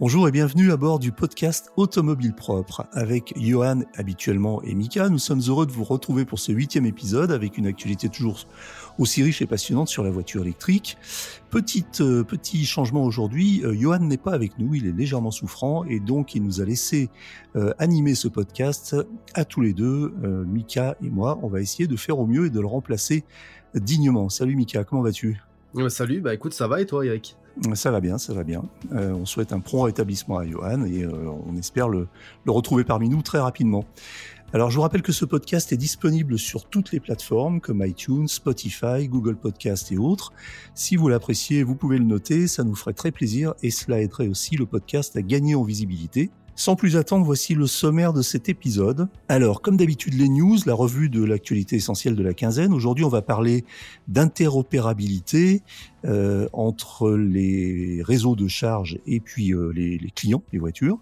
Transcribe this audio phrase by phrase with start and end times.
[0.00, 2.86] Bonjour et bienvenue à bord du podcast Automobile Propre.
[2.92, 7.32] Avec Johan habituellement et Mika, nous sommes heureux de vous retrouver pour ce huitième épisode
[7.32, 8.46] avec une actualité toujours
[8.98, 10.98] aussi riche et passionnante sur la voiture électrique.
[11.52, 15.98] Euh, petit changement aujourd'hui, euh, Johan n'est pas avec nous, il est légèrement souffrant et
[15.98, 17.10] donc il nous a laissé
[17.56, 18.94] euh, animer ce podcast
[19.34, 20.14] à tous les deux,
[20.46, 21.40] Mika et moi.
[21.42, 23.24] On va essayer de faire au mieux et de le remplacer
[23.74, 24.28] dignement.
[24.28, 25.42] Salut Mika, comment vas-tu?
[25.88, 27.36] Salut, bah écoute, ça va et toi Eric?
[27.74, 28.62] Ça va bien, ça va bien.
[28.92, 32.08] Euh, on souhaite un prompt rétablissement à Johan et euh, on espère le,
[32.44, 33.84] le, retrouver parmi nous très rapidement.
[34.54, 38.28] Alors je vous rappelle que ce podcast est disponible sur toutes les plateformes comme iTunes,
[38.28, 40.32] Spotify, Google Podcast et autres.
[40.74, 44.28] Si vous l'appréciez, vous pouvez le noter, ça nous ferait très plaisir et cela aiderait
[44.28, 46.30] aussi le podcast à gagner en visibilité.
[46.58, 49.06] Sans plus attendre, voici le sommaire de cet épisode.
[49.28, 52.72] Alors, comme d'habitude, les news, la revue de l'actualité essentielle de la quinzaine.
[52.72, 53.64] Aujourd'hui, on va parler
[54.08, 55.62] d'interopérabilité
[56.04, 60.98] euh, entre les réseaux de charge et puis euh, les, les, clients, les voitures.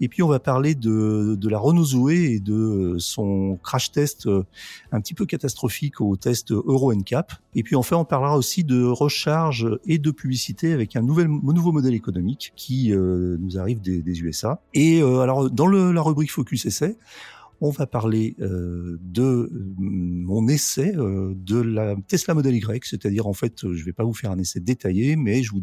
[0.00, 4.26] Et puis on va parler de, de la Renault Zoé et de son crash test
[4.26, 4.44] euh,
[4.92, 7.32] un petit peu catastrophique au test Euro NCAP.
[7.54, 11.72] Et puis enfin on parlera aussi de recharge et de publicité avec un nouvel, nouveau
[11.72, 14.60] modèle économique qui euh, nous arrive des, des USA.
[14.74, 16.96] Et euh, alors dans le, la rubrique Focus Essai,
[17.60, 23.32] on va parler euh, de mon essai euh, de la Tesla Model Y, c'est-à-dire en
[23.32, 25.62] fait, je vais pas vous faire un essai détaillé, mais je vous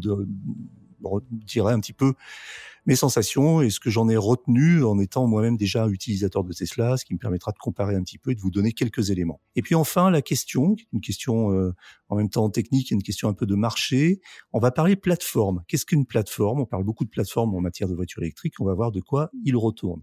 [1.30, 2.14] dirai un petit peu
[2.86, 6.96] mes sensations et ce que j'en ai retenu en étant moi-même déjà utilisateur de Tesla,
[6.96, 9.40] ce qui me permettra de comparer un petit peu et de vous donner quelques éléments.
[9.56, 11.74] Et puis enfin, la question, une question euh,
[12.08, 14.20] en même temps technique et une question un peu de marché.
[14.52, 15.62] On va parler plateforme.
[15.68, 16.60] Qu'est-ce qu'une plateforme?
[16.60, 18.54] On parle beaucoup de plateformes en matière de voitures électriques.
[18.60, 20.02] On va voir de quoi il retourne.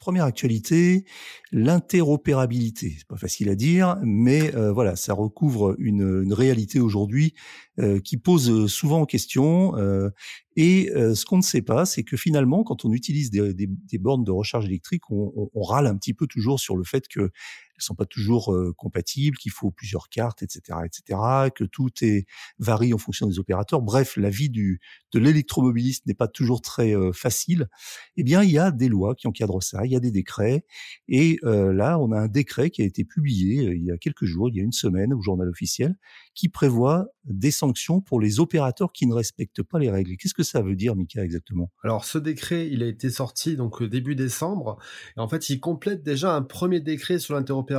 [0.00, 1.04] Première actualité,
[1.52, 2.94] l'interopérabilité.
[2.96, 7.34] C'est pas facile à dire, mais euh, voilà, ça recouvre une, réalité aujourd'hui
[7.78, 9.76] euh, qui pose souvent en question.
[9.76, 10.08] Euh,
[10.56, 13.68] et euh, ce qu'on ne sait pas, c'est que finalement, quand on utilise des,
[13.98, 17.30] bornes de recharge électrique, on, râle un petit peu toujours sur le fait que
[17.80, 21.20] elles sont pas toujours euh, compatibles, qu'il faut plusieurs cartes, etc., etc.,
[21.54, 22.26] que tout est
[22.58, 23.82] varie en fonction des opérateurs.
[23.82, 24.80] Bref, la vie du
[25.12, 27.68] de l'électromobiliste n'est pas toujours très euh, facile.
[28.16, 30.64] Eh bien, il y a des lois qui encadrent ça, il y a des décrets,
[31.08, 34.24] et euh, là, on a un décret qui a été publié il y a quelques
[34.24, 35.96] jours, il y a une semaine, au journal officiel,
[36.34, 40.16] qui prévoit des sanctions pour les opérateurs qui ne respectent pas les règles.
[40.16, 41.70] Qu'est-ce que ça veut dire, Mika, exactement?
[41.82, 44.78] Alors, ce décret, il a été sorti donc début décembre,
[45.16, 47.69] et en fait, il complète déjà un premier décret sur l'interopérabilité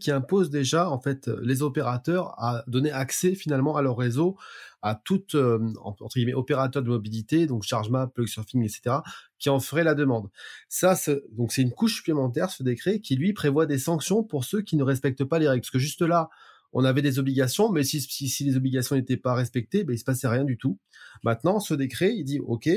[0.00, 4.36] qui impose déjà en fait les opérateurs à donner accès finalement à leur réseau
[4.86, 8.98] à tout euh, entre guillemets opérateurs de mobilité, donc ChargeMap, PlugSurfing, etc.,
[9.38, 10.30] qui en ferait la demande.
[10.68, 10.96] Ça,
[11.32, 14.76] donc c'est une couche supplémentaire ce décret qui lui prévoit des sanctions pour ceux qui
[14.76, 15.62] ne respectent pas les règles.
[15.62, 16.30] Parce que juste là,
[16.72, 19.98] on avait des obligations, mais si, si, si les obligations n'étaient pas respectées, ben, il
[19.98, 20.78] se passait rien du tout.
[21.24, 22.68] Maintenant, ce décret, il dit, OK,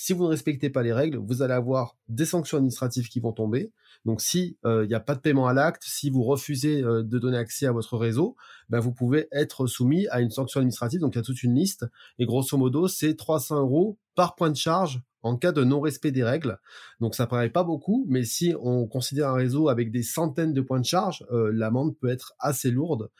[0.00, 3.32] si vous ne respectez pas les règles, vous allez avoir des sanctions administratives qui vont
[3.32, 3.72] tomber.
[4.04, 7.18] Donc, si il n'y a pas de paiement à l'acte, si vous refusez euh, de
[7.18, 8.36] donner accès à votre réseau,
[8.68, 11.00] ben, vous pouvez être soumis à une sanction administrative.
[11.00, 11.84] Donc, il y a toute une liste.
[12.20, 16.22] Et grosso modo, c'est 300 euros par point de charge en cas de non-respect des
[16.22, 16.60] règles.
[17.00, 20.60] Donc, ça paraît pas beaucoup, mais si on considère un réseau avec des centaines de
[20.60, 23.10] points de charge, euh, l'amende peut être assez lourde.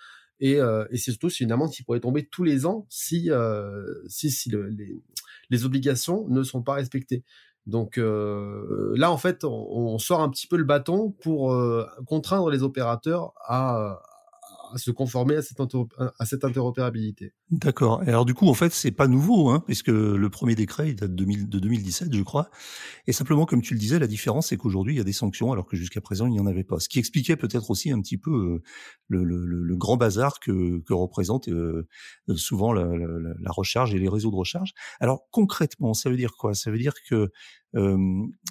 [0.40, 3.82] Et, euh, c'est surtout c'est une amende qui pourrait tomber tous les ans si euh,
[4.06, 5.02] si, si le, les,
[5.50, 7.24] les obligations ne sont pas respectées.
[7.66, 11.86] Donc euh, là, en fait, on, on, sort un petit peu le bâton pour euh,
[12.06, 14.00] contraindre les opérateurs à,
[14.72, 15.58] à se conformer à cette,
[16.18, 17.32] à cette interopérabilité.
[17.50, 18.02] D'accord.
[18.06, 21.10] Alors du coup, en fait, c'est pas nouveau, hein, puisque le premier décret il date
[21.10, 22.50] de, 2000, de 2017, je crois.
[23.06, 25.52] Et simplement, comme tu le disais, la différence, c'est qu'aujourd'hui, il y a des sanctions,
[25.52, 26.78] alors que jusqu'à présent, il n'y en avait pas.
[26.78, 28.62] Ce qui expliquait peut-être aussi un petit peu euh,
[29.08, 31.86] le, grand bazar que, que représente euh,
[32.36, 32.86] souvent la,
[33.50, 34.72] recharge et les réseaux de recharge.
[35.00, 36.54] Alors concrètement, ça veut dire quoi?
[36.54, 37.30] Ça veut dire que
[37.74, 37.98] euh,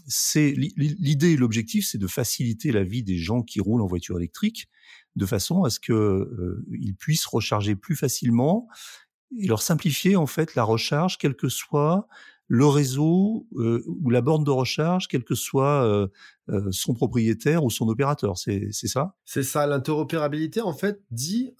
[0.07, 4.17] c'est l'idée et l'objectif, c'est de faciliter la vie des gens qui roulent en voiture
[4.17, 4.67] électrique
[5.17, 6.63] de façon à ce que euh,
[6.99, 8.67] puissent recharger plus facilement
[9.37, 12.07] et leur simplifier en fait la recharge, quel que soit
[12.47, 16.07] le réseau euh, ou la borne de recharge, quel que soit euh,
[16.49, 18.37] euh, son propriétaire ou son opérateur.
[18.37, 19.15] C'est ça?
[19.25, 19.67] C'est ça.
[19.67, 21.53] L'interopérabilité en fait dit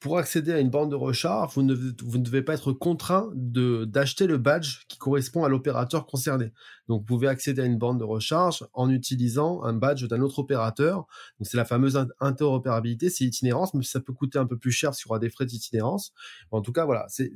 [0.00, 3.30] pour accéder à une borne de recharge, vous ne, vous ne devez pas être contraint
[3.34, 6.52] d'acheter le badge qui correspond à l'opérateur concerné.
[6.86, 10.38] Donc, vous pouvez accéder à une borne de recharge en utilisant un badge d'un autre
[10.38, 11.06] opérateur.
[11.38, 14.94] Donc, c'est la fameuse interopérabilité, c'est itinérance, mais ça peut coûter un peu plus cher
[14.94, 16.12] s'il y aura des frais d'itinérance.
[16.52, 17.32] En tout cas, voilà, c'est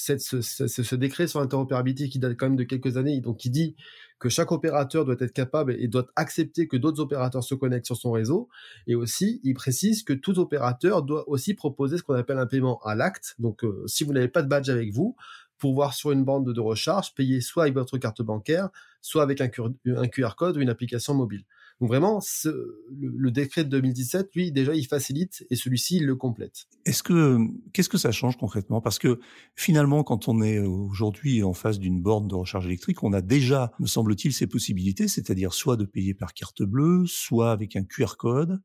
[0.00, 3.76] ce, décret sur l'interopérabilité qui date quand même de quelques années, donc qui dit
[4.18, 7.96] que chaque opérateur doit être capable et doit accepter que d'autres opérateurs se connectent sur
[7.96, 8.48] son réseau.
[8.86, 12.78] Et aussi, il précise que tout opérateur doit aussi proposer ce qu'on appelle un paiement
[12.84, 13.34] à l'acte.
[13.38, 15.16] Donc, euh, si vous n'avez pas de badge avec vous,
[15.58, 18.70] pour voir sur une bande de recharge, payer soit avec votre carte bancaire,
[19.02, 21.44] soit avec un QR code ou une application mobile.
[21.80, 26.66] Donc vraiment, le, décret de 2017, lui, déjà, il facilite et celui-ci, il le complète.
[26.84, 27.38] Est-ce que
[27.72, 28.82] qu'est-ce que ça change concrètement?
[28.82, 29.18] Parce que
[29.56, 33.72] finalement, quand on est aujourd'hui en face d'une borne de recharge électrique, on a déjà,
[33.80, 38.16] me semble-t-il, ces possibilités, c'est-à-dire soit de payer par carte bleue, soit avec un QR
[38.18, 38.60] code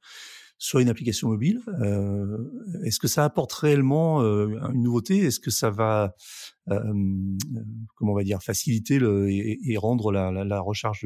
[0.57, 1.61] soit une application mobile.
[1.81, 2.38] Euh,
[2.85, 5.19] est-ce que ça apporte réellement euh, une nouveauté?
[5.19, 6.15] Est-ce que ça va,
[6.69, 6.94] euh,
[7.95, 11.06] comment on va dire, faciliter le, et, et rendre la, la, la recharge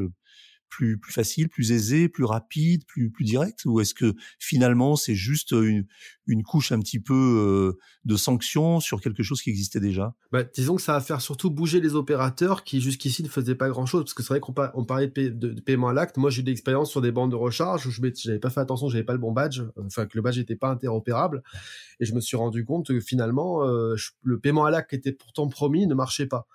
[0.69, 5.15] plus plus facile, plus aisé, plus rapide, plus plus direct ou est-ce que finalement c'est
[5.15, 5.85] juste une,
[6.27, 10.15] une couche un petit peu euh, de sanctions sur quelque chose qui existait déjà?
[10.31, 13.69] Bah, disons que ça va faire surtout bouger les opérateurs qui jusqu'ici ne faisaient pas
[13.69, 16.17] grand-chose parce que c'est vrai qu'on on parlait de, de, paiement à l'acte.
[16.17, 18.59] Moi j'ai eu des expériences sur des bandes de recharge où je n'avais pas fait
[18.59, 21.43] attention, j'avais pas le bon badge, enfin que le badge n'était pas interopérable
[21.99, 25.11] et je me suis rendu compte que finalement euh, le paiement à l'acte qui était
[25.11, 26.47] pourtant promis ne marchait pas.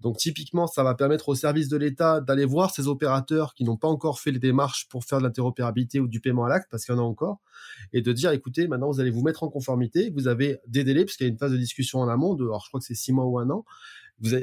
[0.00, 3.76] Donc typiquement, ça va permettre au service de l'État d'aller voir ces opérateurs qui n'ont
[3.76, 6.84] pas encore fait les démarches pour faire de l'interopérabilité ou du paiement à l'acte, parce
[6.84, 7.40] qu'il y en a encore,
[7.92, 11.04] et de dire, écoutez, maintenant vous allez vous mettre en conformité, vous avez des délais,
[11.04, 12.94] parce qu'il y a une phase de discussion en amont, alors je crois que c'est
[12.94, 13.64] six mois ou un an,
[14.18, 14.34] vous,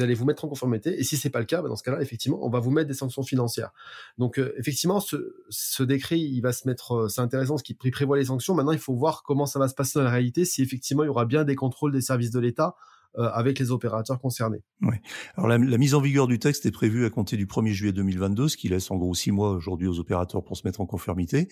[0.00, 2.00] allez vous mettre en conformité, et si c'est pas le cas, ben dans ce cas-là,
[2.00, 3.72] effectivement, on va vous mettre des sanctions financières.
[4.18, 8.16] Donc euh, effectivement, ce, décret, il va se mettre, euh, c'est intéressant, ce qui prévoit
[8.16, 8.54] les sanctions.
[8.54, 11.06] Maintenant, il faut voir comment ça va se passer dans la réalité, si effectivement il
[11.06, 12.74] y aura bien des contrôles des services de l'État
[13.16, 14.62] avec les opérateurs concernés.
[14.82, 14.96] Oui.
[15.36, 17.92] Alors la, la, mise en vigueur du texte est prévue à compter du 1er juillet
[17.92, 20.86] 2022, ce qui laisse en gros six mois aujourd'hui aux opérateurs pour se mettre en
[20.86, 21.48] conformité.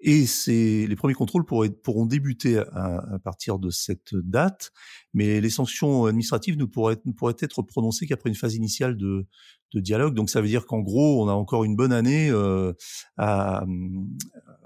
[0.00, 4.70] Et c'est les premiers contrôles pourraient, pourront débuter à, à, partir de cette date,
[5.14, 9.26] mais les sanctions administratives ne pourraient, ne pourraient être prononcées qu'après une phase initiale de,
[9.72, 10.14] de dialogue.
[10.14, 12.74] Donc ça veut dire qu'en gros, on a encore une bonne année euh,
[13.16, 13.64] à,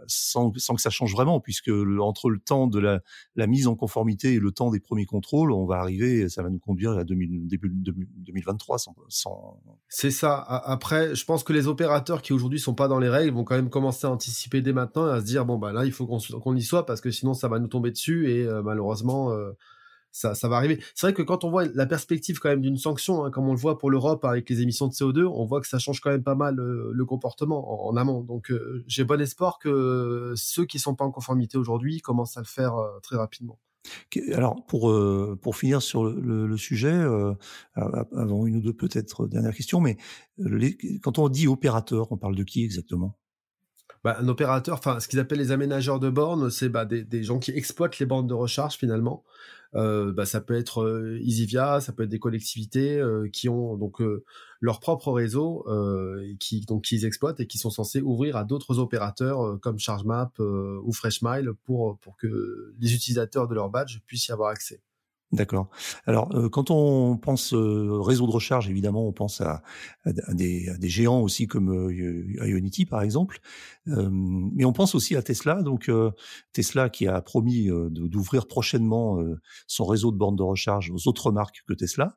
[0.06, 1.70] sans, que ça change vraiment, puisque
[2.00, 3.00] entre le temps de la,
[3.46, 6.58] mise en conformité et le temps des premiers contrôles, on va arriver, ça va nous
[6.58, 8.78] conduire à 2000, début 2023.
[8.78, 9.60] Sans, sans...
[9.88, 10.36] C'est ça.
[10.38, 13.56] Après, je pense que les opérateurs qui aujourd'hui sont pas dans les règles vont quand
[13.56, 16.06] même commencer à anticiper dès maintenant et à se dire bon bah là il faut
[16.06, 19.32] qu'on y soit parce que sinon ça va nous tomber dessus et euh, malheureusement.
[19.32, 19.52] Euh,
[20.12, 20.82] ça, ça va arriver.
[20.94, 23.52] C'est vrai que quand on voit la perspective quand même d'une sanction, hein, comme on
[23.52, 26.10] le voit pour l'Europe avec les émissions de CO2, on voit que ça change quand
[26.10, 28.22] même pas mal euh, le comportement en, amont.
[28.22, 32.40] Donc euh, j'ai bon espoir que ceux qui sont pas en conformité aujourd'hui commencent à
[32.40, 33.58] le faire euh, très rapidement.
[34.34, 34.94] Alors pour
[35.40, 37.02] pour finir sur le, sujet,
[37.74, 39.96] avant une ou deux peut-être dernières questions, mais
[41.02, 43.16] quand on dit opérateur, on parle de qui exactement?
[44.04, 47.38] Bah, un opérateur, enfin ce qu'ils appellent les aménageurs de bornes, c'est bah, des, gens
[47.38, 49.24] qui exploitent les bornes de recharge finalement.
[49.74, 53.76] Euh, bah, ça peut être euh, EasyVia, ça peut être des collectivités euh, qui ont
[53.76, 54.02] donc
[54.60, 55.66] leur propre réseau
[56.38, 60.92] qui donc qu'ils exploitent et qui sont censés ouvrir à d'autres opérateurs comme ChargeMap ou
[60.92, 64.80] FreshMile pour pour que les utilisateurs de leur badge puissent y avoir accès.
[65.32, 65.68] D'accord.
[66.06, 69.62] Alors, euh, quand on pense euh, réseau de recharge, évidemment, on pense à,
[70.04, 73.38] à, des, à des, géants aussi comme euh, Ionity, par exemple.
[73.86, 75.62] mais on pense aussi à Tesla.
[75.62, 75.90] Donc,
[76.52, 79.18] Tesla qui a promis d'ouvrir prochainement
[79.66, 82.16] son réseau de bornes de recharge aux autres marques que Tesla.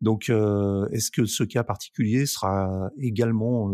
[0.00, 3.70] Donc, est-ce que ce cas particulier sera également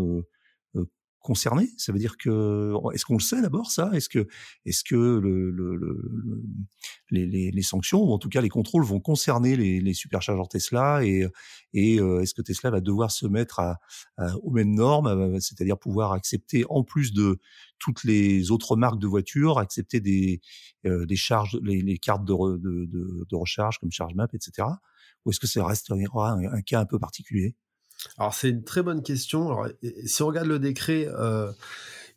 [1.25, 1.69] concernés?
[1.77, 3.89] Ça veut dire que est-ce qu'on le sait d'abord ça?
[3.93, 4.27] Est-ce que
[4.65, 6.43] est-ce que le, le, le,
[7.09, 11.03] les, les, sanctions ou en tout cas les contrôles vont concerner les, les superchargeurs Tesla
[11.03, 11.27] et
[11.73, 13.79] et euh, est-ce que Tesla va devoir se mettre à,
[14.43, 17.39] aux mêmes normes, c'est-à-dire pouvoir accepter en plus de
[17.79, 20.41] toutes les autres marques de voitures, accepter des
[20.85, 24.67] euh, des charges, les, cartes de, de, de, de, recharge comme ChargeMap, etc.
[25.25, 27.55] Ou est-ce que ça restera un cas un peu particulier?
[28.17, 29.51] Alors c'est une très bonne question.
[29.51, 29.67] Alors,
[30.05, 31.51] si on regarde le décret, euh,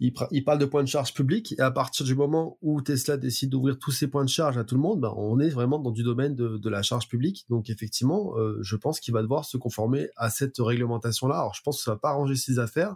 [0.00, 0.12] il,
[0.44, 3.78] parle de points de charge publics et à partir du moment où Tesla décide d'ouvrir
[3.78, 6.04] tous ses points de charge à tout le monde, ben, on est vraiment dans du
[6.04, 7.46] domaine de, de la charge publique.
[7.48, 11.36] Donc effectivement, euh, je pense qu'il va devoir se conformer à cette réglementation-là.
[11.36, 12.94] Alors je pense que ça va pas arranger ses affaires.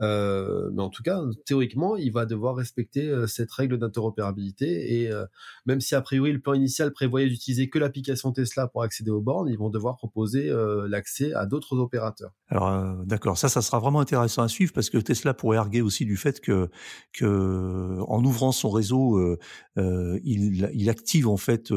[0.00, 5.00] Euh, mais en tout cas, théoriquement, il va devoir respecter euh, cette règle d'interopérabilité.
[5.00, 5.24] Et euh,
[5.66, 9.20] même si a priori le plan initial prévoyait d'utiliser que l'application Tesla pour accéder aux
[9.20, 10.52] bornes, ils vont devoir proposer
[10.88, 12.32] l'accès à d'autres opérateurs.
[12.48, 16.04] Alors d'accord, ça, ça sera vraiment intéressant à suivre parce que Tesla pourrait arguer aussi
[16.04, 16.68] du fait que,
[17.12, 19.36] que en ouvrant son réseau,
[19.76, 21.72] il, il, active en fait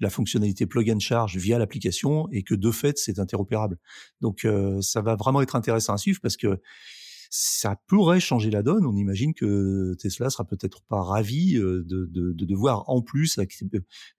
[0.00, 3.78] la fonctionnalité plug and charge via l'application et que de fait c'est interopérable.
[4.20, 4.46] Donc
[4.80, 6.60] ça va vraiment être intéressant à suivre parce que
[7.30, 8.86] ça pourrait changer la donne.
[8.86, 13.38] On imagine que Tesla sera peut-être pas ravi euh, de, de, de devoir en plus
[13.38, 13.44] euh,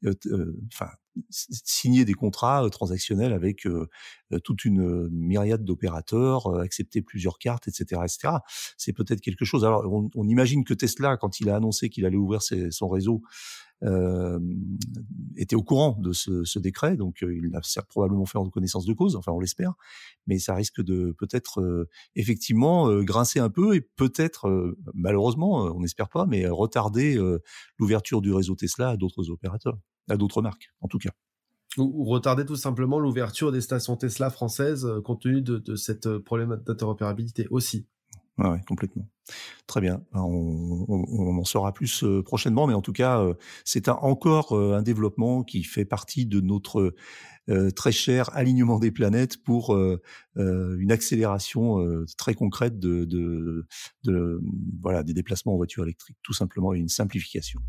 [0.04, 0.90] euh, enfin,
[1.30, 3.68] signer des contrats transactionnels avec
[4.44, 8.36] toute une myriade d'opérateurs, accepter plusieurs cartes, etc., etc.
[8.78, 9.66] C'est peut-être quelque chose.
[9.66, 13.24] Alors, on, on, imagine que Tesla, quand il a annoncé qu'il allait ouvrir son réseau,
[13.84, 14.40] euh,
[15.36, 18.94] était au courant de ce, décret, donc euh, il l'a probablement fait en connaissance de
[18.94, 19.74] cause, enfin on l'espère,
[20.26, 26.10] mais ça risque de peut-être euh, effectivement grincer un peu et peut-être, malheureusement, on n'espère
[26.10, 27.20] pas, mais retarder
[27.78, 29.78] l'ouverture du réseau Tesla à d'autres opérateurs,
[30.10, 31.12] à d'autres marques en tout cas.
[31.78, 36.60] Ou, retarder tout simplement l'ouverture des stations Tesla françaises compte tenu de, de cette problème
[36.66, 37.88] d'interopérabilité aussi.
[38.38, 39.08] Ouais, complètement.
[39.66, 40.02] Très bien.
[40.14, 43.34] Ben, on, en saura plus euh, prochainement, mais en tout cas, euh,
[43.66, 46.94] c'est encore euh, un développement qui fait partie de notre
[47.78, 49.74] très cher alignement des planètes pour
[50.36, 51.78] une accélération
[52.18, 53.66] très concrète de,
[54.82, 57.62] voilà des déplacements en voiture électrique, tout simplement, et une simplification.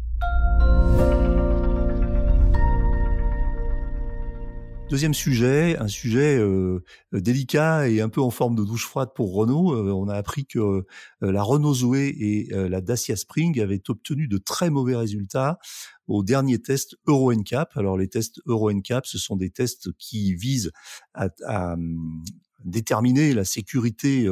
[4.88, 9.34] Deuxième sujet, un sujet euh, délicat et un peu en forme de douche froide pour
[9.34, 9.74] Renault.
[9.74, 10.82] Euh, on a appris que euh,
[11.20, 15.58] la Renault Zoé et la Dacia Spring avaient obtenu de très mauvais résultats
[16.06, 17.76] au dernier test Euro NCAP.
[17.76, 20.72] Alors les tests Euro NCAP, ce sont des tests qui visent
[21.12, 22.24] à, à hum,
[22.64, 24.26] déterminer la sécurité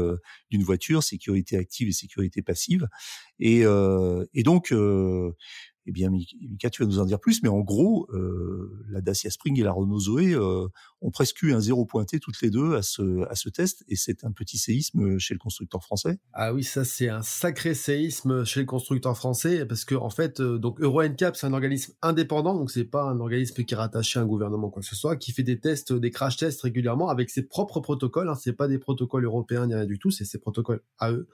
[0.50, 2.88] d'une voiture, sécurité active et sécurité passive.
[3.38, 4.72] Et, et donc,
[5.86, 9.30] eh bien, Mika, tu vas nous en dire plus, mais en gros, euh, la Dacia
[9.30, 10.66] Spring et la Renault Zoé euh,
[11.00, 13.94] ont presque eu un zéro pointé toutes les deux à ce, à ce test, et
[13.94, 16.18] c'est un petit séisme chez le constructeur français.
[16.32, 20.40] Ah oui, ça c'est un sacré séisme chez le constructeur français, parce que en fait,
[20.40, 23.76] euh, donc Euro NCAP, c'est un organisme indépendant, donc c'est pas un organisme qui est
[23.76, 26.62] rattaché à un gouvernement quoi que ce soit, qui fait des tests, des crash tests
[26.62, 28.28] régulièrement avec ses propres protocoles.
[28.28, 31.28] Hein, c'est pas des protocoles européens ni rien du tout, c'est ses protocoles à eux.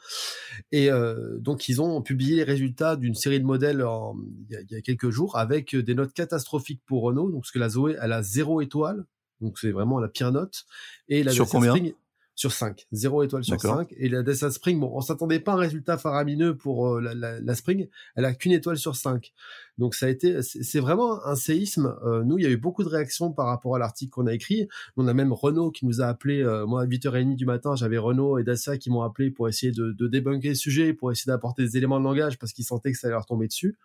[0.73, 4.17] Et euh, donc ils ont publié les résultats d'une série de modèles en
[4.49, 7.31] il y, a, quelques jours avec des notes catastrophiques pour Renault.
[7.31, 9.05] Donc, parce que la Zoé, elle a zéro étoile.
[9.41, 10.65] Donc, c'est vraiment la pire note.
[11.09, 11.95] Et la sur combien Spring,
[12.35, 12.87] sur 5.
[12.93, 13.95] 0 étoile sur 5.
[13.97, 17.41] Et la Dacia Spring, bon, on s'attendait pas à un résultat faramineux pour euh, la,
[17.41, 17.89] la, Spring.
[18.17, 19.33] Elle a qu'une étoile sur 5.
[19.79, 21.95] Donc ça a été, c'est vraiment un séisme.
[22.05, 24.35] Euh, nous, il y a eu beaucoup de réactions par rapport à l'article qu'on a
[24.35, 24.67] écrit.
[24.97, 27.99] On a même Renault qui nous a appelé, euh, moi à 8h30 du matin, j'avais
[27.99, 31.31] Renault et Dacia qui m'ont appelé pour essayer de, de débunker le sujet, pour essayer
[31.31, 33.77] d'apporter des éléments de langage parce qu'ils sentaient que ça allait leur tomber dessus.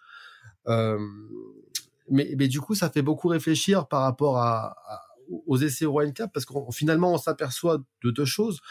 [0.67, 1.00] Euh,
[2.09, 4.75] mais, mais, du coup, ça fait beaucoup réfléchir par rapport à,
[5.45, 8.62] aux essais Euro NCAP parce qu'on finalement on s'aperçoit de deux choses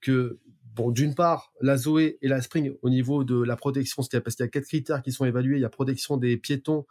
[0.00, 0.38] que
[0.74, 4.44] bon d'une part la Zoé et la Spring au niveau de la protection parce qu'il
[4.44, 5.56] y a quatre critères qui sont évalués.
[5.56, 6.86] Il y a protection des piétons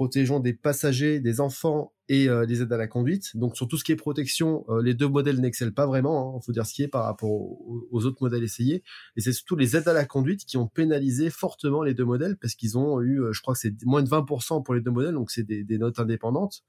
[0.00, 3.36] protégeant des passagers, des enfants et euh, des aides à la conduite.
[3.36, 6.38] Donc sur tout ce qui est protection, euh, les deux modèles n'excellent pas vraiment, il
[6.38, 8.82] hein, faut dire ce qui est par rapport aux, autres modèles essayés.
[9.16, 12.38] Et c'est surtout les aides à la conduite qui ont pénalisé fortement les deux modèles
[12.38, 14.90] parce qu'ils ont eu, euh, je crois que c'est moins de 20% pour les deux
[14.90, 16.62] modèles, donc c'est des, notes indépendantes.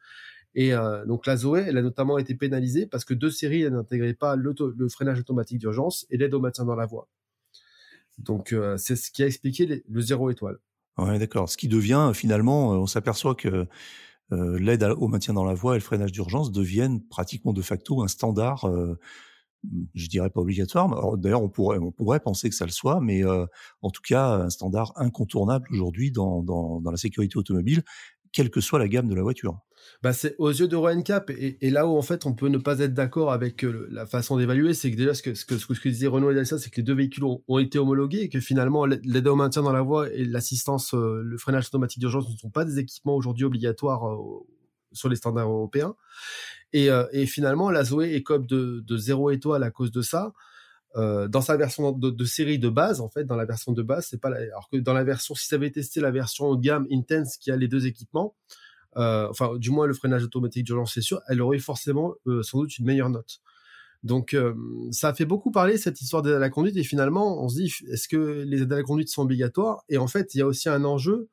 [0.54, 0.74] Et
[1.08, 4.90] donc la Zoé, elle a notamment été pénalisée parce que deux séries n'intégraient pas le
[4.90, 7.08] freinage automatique d'urgence et l'aide au maintien dans la voie.
[8.18, 10.58] Donc c'est ce qui a expliqué le zéro étoile.
[11.20, 11.50] D'accord.
[11.50, 13.68] Ce qui devient finalement, euh, on s'aperçoit que
[14.32, 18.02] euh, l'aide au maintien dans la voie et le freinage d'urgence deviennent pratiquement de facto
[18.02, 18.66] un standard.
[18.66, 18.98] Euh,
[19.94, 21.18] je dirais pas obligatoire.
[21.18, 23.46] D'ailleurs, on pourrait, penser que ça le soit, mais euh,
[23.82, 27.84] en tout cas, un standard incontournable aujourd'hui dans la sécurité automobile,
[28.32, 29.60] quelle que soit la gamme de la voiture
[30.04, 32.58] bah c'est aux yeux de NCAP et, et, là où en fait on peut ne
[32.58, 35.58] pas être d'accord avec euh, la façon d'évaluer, c'est que déjà ce que ce que,
[35.58, 38.30] ce que disait Renault et Dacia, c'est que les deux véhicules ont, été homologués et
[38.30, 42.30] que finalement l'aide au maintien dans la voie et l'assistance, euh, le freinage automatique d'urgence
[42.30, 44.46] ne sont pas des équipements aujourd'hui obligatoires euh,
[44.92, 45.96] sur les standards européens.
[46.74, 50.32] Et, et finalement la Zoé écope de, de zéro étoile à cause de ça.
[50.98, 54.08] Euh, dans sa version de, série de base, en fait, dans la version de base,
[54.10, 56.58] c'est pas la, alors que dans la version, si ça avait testé la version haut
[56.58, 58.36] de gamme Intense qui a les deux équipements,
[58.98, 62.60] euh, enfin du moins le freinage automatique d'urgence c'est sûr, elle aurait forcément euh, sans
[62.60, 63.40] doute une meilleure note.
[64.04, 64.36] Donc
[64.90, 67.56] ça a fait beaucoup parler cette histoire d'aide à la conduite et finalement on se
[67.58, 69.84] dit est-ce que les aides à la conduite sont obligatoires?
[69.90, 71.30] Et en fait il y a aussi un enjeu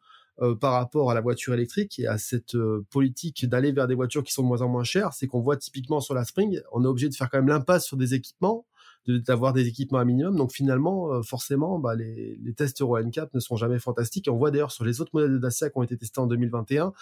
[0.60, 2.58] par rapport à la voiture électrique et à cette
[2.90, 5.56] politique d'aller vers des voitures qui sont de moins en moins chères, c'est qu'on voit
[5.56, 8.66] typiquement sur la Spring, on est obligé de faire quand même l'impasse sur des équipements
[9.08, 10.36] d'avoir des équipements à minimum.
[10.36, 14.28] Donc finalement, forcément, bah, les, tests Euro NCAP ne sont jamais fantastiques.
[14.30, 16.92] On voit d'ailleurs sur les autres modèles de Dacia qui ont été testés en 2021,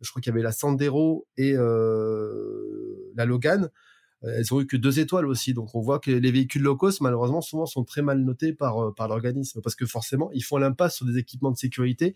[0.00, 3.70] je crois qu'il y avait la Sandero et la Logan
[4.22, 5.52] elles ont eu que deux étoiles aussi.
[5.52, 8.94] Donc on voit que les véhicules low cost, malheureusement, souvent sont très mal notés par,
[8.94, 12.14] par l'organisme parce que forcément, ils font l'impasse sur des équipements de sécurité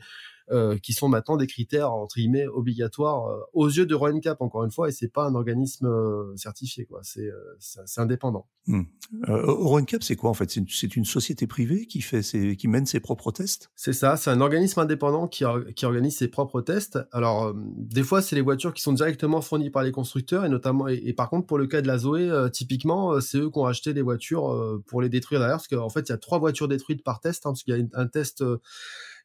[0.53, 4.63] euh, qui sont maintenant des critères entre guillemets obligatoires euh, aux yeux de RoenCap encore
[4.63, 7.01] une fois et c'est pas un organisme euh, certifié quoi.
[7.03, 8.47] C'est c'est indépendant.
[8.69, 8.85] Hmm.
[9.25, 10.49] RoenCap c'est quoi en fait?
[10.69, 13.73] C'est une, société privée qui fait ses, qui mène ses propres tests?
[13.75, 14.17] C'est ça.
[14.17, 15.43] C'est un organisme indépendant qui,
[15.75, 17.01] qui organise ses propres tests.
[17.11, 20.87] Alors des fois c'est les voitures qui sont directement fournies par les constructeurs et notamment
[20.87, 23.95] et, par contre pour le cas de la Zoé typiquement c'est eux qui ont acheté
[23.95, 27.03] les voitures pour les détruire derrière parce qu'en fait il y a trois voitures détruites
[27.03, 28.45] par test hein, parce qu'il y a un test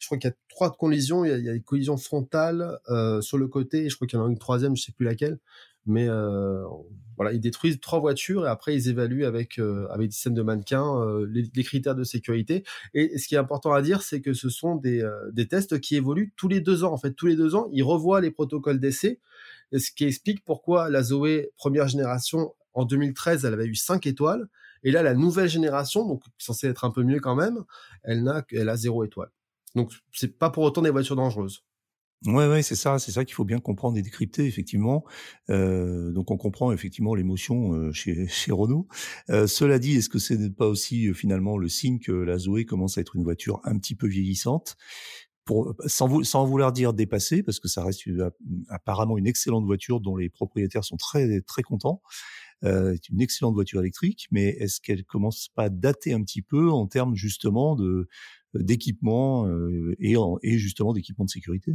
[0.02, 1.24] je crois qu'il y a trois collisions.
[1.24, 3.88] Il y a, des collisions frontales euh, sur le côté.
[3.88, 5.40] Je crois qu'il y en a une troisième, je sais plus laquelle.
[5.86, 6.64] Mais euh,
[7.16, 10.42] voilà, ils détruisent trois voitures et après ils évaluent avec euh, avec des systèmes de
[10.42, 12.64] mannequins euh, les, les, critères de sécurité.
[12.94, 15.80] Et ce qui est important à dire, c'est que ce sont des, euh, des tests
[15.80, 16.94] qui évoluent tous les deux ans.
[16.94, 19.20] En fait, tous les deux ans, ils revoient les protocoles d'essai,
[19.72, 24.48] ce qui explique pourquoi la Zoé première génération en 2013, elle avait eu cinq étoiles.
[24.84, 27.64] Et là, la nouvelle génération, donc censée être un peu mieux quand même,
[28.04, 29.30] elle n'a, elle a zéro étoile.
[29.76, 31.64] Donc c'est pas pour autant des voitures dangereuses.
[32.28, 35.04] Ouais, ouais, c'est ça, c'est ça qu'il faut bien comprendre et décrypter effectivement.
[35.50, 38.88] Euh, donc on comprend effectivement l'émotion euh, chez chez Renault.
[39.32, 42.38] Euh, cela dit, est-ce que ce n'est pas aussi euh, finalement le signe que la
[42.38, 44.78] Zoé commence à être une voiture un petit peu vieillissante,
[45.46, 48.08] pour sans, sans vouloir dire dépassée, parce que ça reste
[48.70, 52.04] apparemment une excellente voiture dont les propriétaires sont très très contents.
[52.64, 56.42] Euh, c'est une excellente voiture électrique, mais est-ce qu'elle commence pas à dater un petit
[56.42, 58.08] peu en termes justement de
[58.54, 61.74] d'équipement euh, et, et justement d'équipement de sécurité.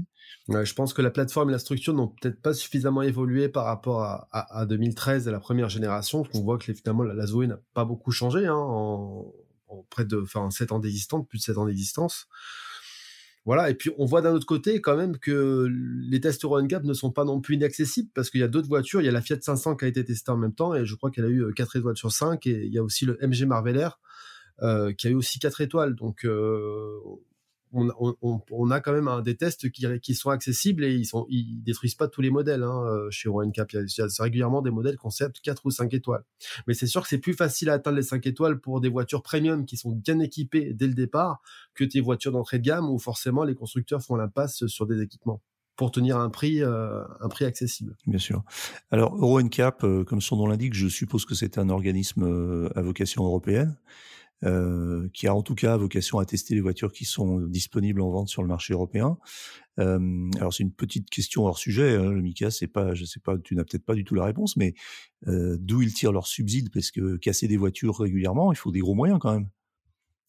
[0.49, 4.03] je pense que la plateforme et la structure n'ont peut-être pas suffisamment évolué par rapport
[4.03, 6.25] à, à, à 2013 et la première génération.
[6.35, 9.33] On voit que finalement la, Zoé n'a pas beaucoup changé hein, en,
[9.69, 12.29] en, près de enfin 7 ans d'existence, plus de 7 ans d'existence.
[13.47, 16.83] Voilà, et puis on voit d'un autre côté quand même que les tests Euro NCAP
[16.83, 19.13] ne sont pas non plus inaccessibles parce qu'il y a d'autres voitures, il y a
[19.13, 21.29] la Fiat 500 qui a été testée en même temps et je crois qu'elle a
[21.29, 23.79] eu 4 étoiles sur 5 et il y a aussi le MG Marvel
[24.63, 25.95] euh, qui a eu aussi quatre étoiles.
[25.95, 26.99] Donc euh,
[27.73, 31.05] on, on, on, a quand même un, des tests qui, qui, sont accessibles et ils
[31.05, 33.73] sont ils détruisent pas tous les modèles hein, euh, chez OneCap.
[33.73, 36.25] Il y, a, régulièrement des modèles concept 4 ou 5 étoiles.
[36.67, 39.23] Mais c'est sûr que c'est plus facile à atteindre les 5 étoiles pour des voitures
[39.23, 41.41] premium qui sont bien équipées dès le départ
[41.75, 45.43] que des voitures d'entrée de gamme où forcément les constructeurs font l'impasse sur des équipements
[45.77, 47.95] pour tenir un prix euh, un prix accessible.
[48.07, 48.43] Bien sûr.
[48.91, 53.25] Alors Euro NCAP, comme son nom l'indique, je suppose que c'est un organisme à vocation
[53.25, 53.77] européenne.
[54.45, 58.11] Euh, qui a en tout cas vocation à tester les voitures qui sont disponibles en
[58.11, 59.17] vente sur le marché européen.
[59.79, 63.19] Euh, alors c'est une petite question hors sujet, hein, le Mika, c'est pas, je sais
[63.19, 64.75] pas, tu n'as peut-être pas du tout la réponse, mais
[65.27, 66.71] euh, d'où ils tirent leurs subsides?
[66.71, 69.49] Parce que casser des voitures régulièrement, il faut des gros moyens quand même.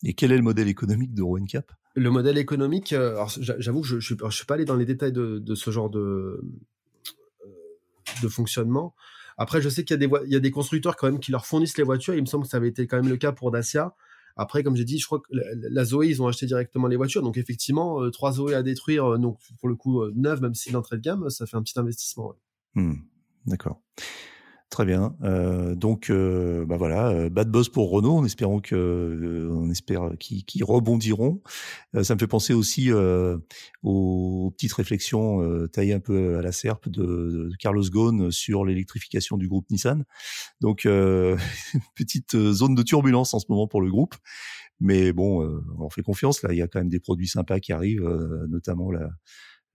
[0.05, 1.69] Et quel est le modèle économique de Cap?
[1.95, 5.11] Le modèle économique, alors j'avoue que je, je, je, suis pas allé dans les détails
[5.11, 6.41] de, de ce genre de
[8.21, 8.95] de fonctionnement.
[9.37, 11.45] Après, je sais qu'il y, a des y a des constructeurs quand même qui leur
[11.45, 12.15] fournissent les voitures.
[12.15, 13.95] Il me semble que ça avait été quand même le cas pour Dacia.
[14.35, 17.23] Après, comme j'ai dit, je crois que la, Zoé, ils ont acheté directement les voitures.
[17.23, 20.53] Donc effectivement, euh, trois Zoé à détruire, euh, donc pour le coup euh, neuf, même
[20.53, 22.33] si l'entrée de gamme, ça fait un petit investissement.
[22.75, 22.93] Hmm,
[23.47, 23.81] d'accord.
[24.69, 25.15] Très bien.
[25.23, 29.69] Euh, donc, euh, bah voilà, euh, bad boss pour Renault, en espérant que, euh, on
[29.69, 31.41] espère qu'ils rebondiront.
[32.03, 37.49] ça me fait penser aussi aux, petites réflexions taillées un peu à la serpe de,
[37.49, 40.03] de Carlos Ghosn sur l'électrification du groupe Nissan.
[40.59, 40.81] Donc,
[41.95, 44.15] petite zone de turbulence en ce moment pour le groupe.
[44.79, 46.43] Mais bon, on fait confiance.
[46.43, 48.07] Là, il y a quand même des produits sympas qui arrivent,
[48.49, 49.09] notamment la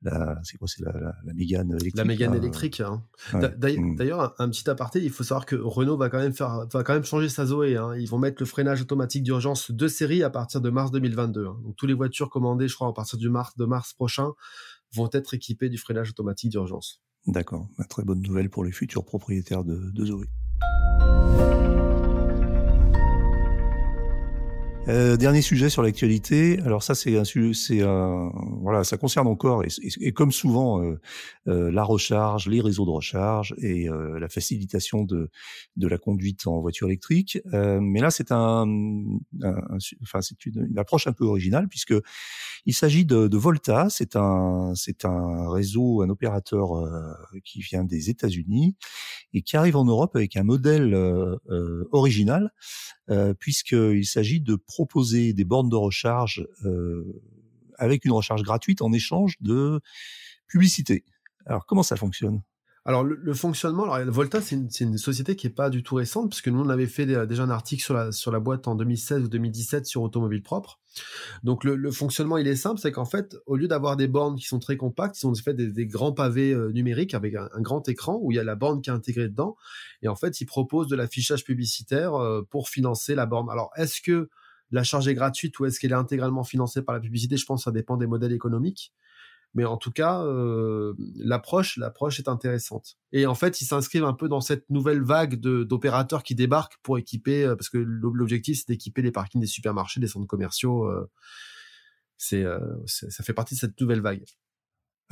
[0.02, 3.02] la c'est quoi c'est la, la, la, Mégane électrique la Mégane électrique hein.
[3.32, 3.96] Mm.
[3.96, 6.94] d'ailleurs un, petit aparté il faut savoir que Renault va quand même faire va quand
[6.94, 7.94] même changer sa Zoé hein.
[7.96, 11.56] ils vont mettre le freinage automatique d'urgence de série à partir de mars 2022 hein.
[11.62, 14.32] donc toutes les voitures commandées je crois à partir du mars de mars prochain
[14.94, 19.64] vont être équipées du freinage automatique d'urgence d'accord très bonne nouvelle pour les futurs propriétaires
[19.64, 20.26] de, de Zoé
[24.88, 26.58] Euh, dernier sujet sur l'actualité.
[26.64, 31.00] Alors ça, c'est un c'est un, voilà, ça concerne encore et, comme souvent euh,
[31.46, 35.30] euh, la recharge, les réseaux de recharge et euh, la facilitation de
[35.76, 37.38] de la conduite en voiture électrique.
[37.52, 38.66] Euh, mais là, c'est un,
[39.42, 41.94] un, enfin c'est une, une, approche un peu originale puisque
[42.66, 43.88] il s'agit de, de, Volta.
[43.88, 46.70] C'est un c'est un réseau, un opérateur
[47.44, 48.76] qui vient des États-Unis
[49.32, 50.94] et qui arrive en Europe avec un modèle
[51.90, 52.52] original
[53.40, 57.22] puisqu'il s'agit de proposer des bornes de recharge euh,
[57.76, 59.80] avec une recharge gratuite en échange de
[60.46, 61.04] publicité.
[61.44, 62.42] Alors comment ça fonctionne?
[62.84, 66.48] Alors le, fonctionnement, alors Volta c'est une, société qui est pas du tout récente puisque
[66.48, 69.28] nous on avait fait déjà un article sur la sur la boîte en 2016 ou
[69.28, 70.80] 2017 sur automobile propre.
[71.44, 74.46] Donc le, fonctionnement il est simple, c'est qu'en fait au lieu d'avoir des bornes qui
[74.46, 78.18] sont très compactes, ils ont fait des, grands pavés euh, numériques avec un, grand écran
[78.20, 79.54] où il y a la borne qui est intégrée dedans
[80.02, 83.48] et en fait ils proposent de l'affichage publicitaire euh, pour financer la borne.
[83.48, 84.28] Alors est-ce que
[84.72, 87.60] la charge est gratuite ou est-ce qu'elle est intégralement financée par la publicité Je pense
[87.60, 88.92] que ça dépend des modèles économiques.
[89.54, 91.78] Mais en tout cas, euh, l'approche,
[92.18, 92.96] est intéressante.
[93.12, 96.96] Et en fait, ils s'inscrivent un peu dans cette nouvelle vague d'opérateurs qui débarquent pour
[96.96, 100.84] équiper, euh, parce que l'objectif c'est d'équiper les parkings des supermarchés, des centres commerciaux.
[100.84, 101.10] Euh,
[102.16, 102.44] c'est,
[102.86, 104.24] ça fait partie de cette nouvelle vague.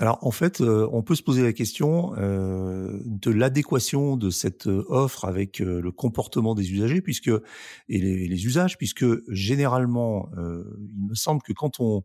[0.00, 5.58] Alors en fait, on peut se poser la question de l'adéquation de cette offre avec
[5.58, 11.52] le comportement des usagers, puisque et les, les usages, puisque généralement, il me semble que
[11.52, 12.02] quand on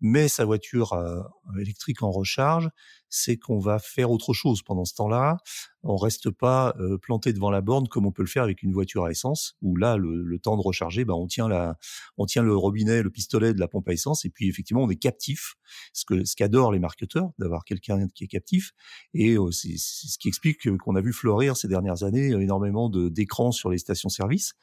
[0.00, 0.94] met sa voiture
[1.58, 2.70] électrique en recharge,
[3.10, 5.38] c'est qu'on va faire autre chose pendant ce temps-là.
[5.82, 8.72] On reste pas euh, planté devant la borne comme on peut le faire avec une
[8.72, 11.76] voiture à essence, où là, le, temps de recharger, bah, on tient la,
[12.16, 14.90] on tient le robinet, le pistolet de la pompe à essence, et puis effectivement, on
[14.90, 15.56] est captif.
[15.92, 18.72] Ce que, ce qu'adorent les marketeurs, d'avoir quelqu'un qui est captif,
[19.14, 22.88] et euh, c'est, ce qui explique qu'on a vu fleurir ces dernières années euh, énormément
[22.88, 24.54] de, d'écrans sur les stations-service.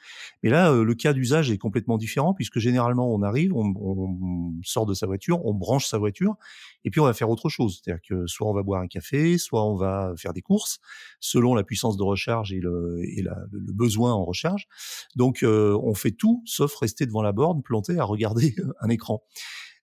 [0.44, 4.94] Mais là, le cas d'usage est complètement différent, puisque généralement, on arrive, on sort de
[4.94, 6.36] sa voiture, on branche sa voiture,
[6.84, 7.82] et puis on va faire autre chose.
[7.84, 10.80] C'est-à-dire que soit on va boire un café, soit on va faire des courses,
[11.20, 13.02] selon la puissance de recharge et le,
[13.52, 14.68] besoin en recharge.
[15.16, 19.24] Donc euh, on fait tout sauf rester devant la borne planté à regarder un écran.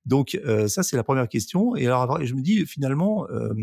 [0.06, 1.76] Donc euh, ça c'est la première question.
[1.76, 3.54] Et alors je me dis finalement euh,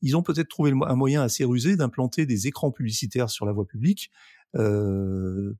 [0.00, 3.66] ils ont peut-être trouvé un moyen assez rusé d'implanter des écrans publicitaires sur la voie
[3.66, 4.10] publique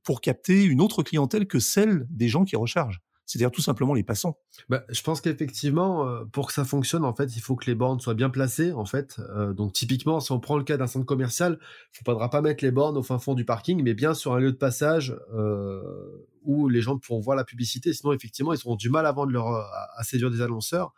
[0.03, 4.03] pour capter une autre clientèle que celle des gens qui rechargent c'est-à-dire tout simplement les
[4.03, 4.39] passants.
[4.69, 7.75] Bah, je pense qu'effectivement, euh, pour que ça fonctionne, en fait, il faut que les
[7.75, 9.21] bornes soient bien placées, en fait.
[9.37, 12.43] Euh, donc typiquement, si on prend le cas d'un centre commercial, il ne faudra pas
[12.43, 15.17] mettre les bornes au fin fond du parking, mais bien sur un lieu de passage
[15.35, 15.83] euh,
[16.43, 17.93] où les gens pourront voir la publicité.
[17.93, 20.93] Sinon, effectivement, ils auront du mal à vendre leur, à, séduire des annonceurs.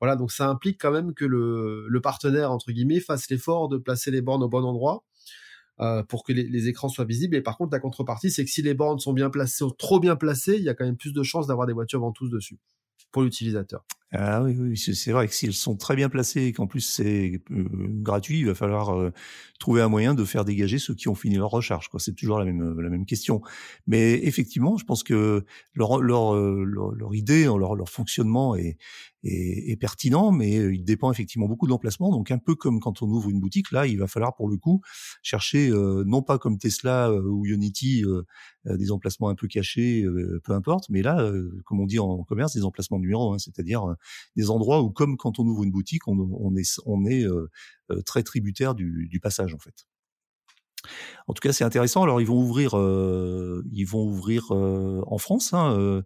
[0.00, 3.78] Voilà, donc ça implique quand même que le, le partenaire entre guillemets fasse l'effort de
[3.78, 5.02] placer les bornes au bon endroit
[5.80, 7.36] euh, pour que les, écrans soient visibles.
[7.36, 10.16] Et par contre, la contrepartie, c'est que si les bornes sont bien placées, trop bien
[10.16, 12.58] placées, il y a quand même plus de chances d'avoir des voitures ventouses dessus
[13.12, 13.84] pour l'utilisateur.
[14.12, 17.42] Ah oui, oui, c'est vrai que s'ils sont très bien placés et qu'en plus c'est
[17.50, 17.66] euh,
[18.00, 19.12] gratuit, il va falloir euh,
[19.60, 21.90] trouver un moyen de faire dégager ceux qui ont fini leur recharge.
[21.98, 23.42] C'est toujours la même la même question.
[23.86, 25.44] Mais effectivement, je pense que
[25.74, 28.78] leur leur leur, idée, leur, leur fonctionnement est,
[29.24, 31.72] est, pertinent, mais il dépend effectivement beaucoup de.
[32.10, 34.56] Donc un peu comme quand on ouvre une boutique, là, il va falloir pour le
[34.56, 34.80] coup
[35.22, 38.04] chercher non pas comme Tesla ou Unity
[38.64, 40.04] des emplacements un peu cachés,
[40.44, 41.30] peu importe, mais là,
[41.64, 43.96] comme on dit en commerce, des emplacements numéro, hein, c'est-à-dire
[44.36, 47.50] des endroits où, comme quand on ouvre une boutique, on, est, euh,
[47.90, 49.86] euh, très tributaire du passage en fait.
[51.26, 52.02] En tout cas, c'est intéressant.
[52.02, 56.02] Alors, ils vont ouvrir, euh, ils vont ouvrir euh, en France, hein, euh,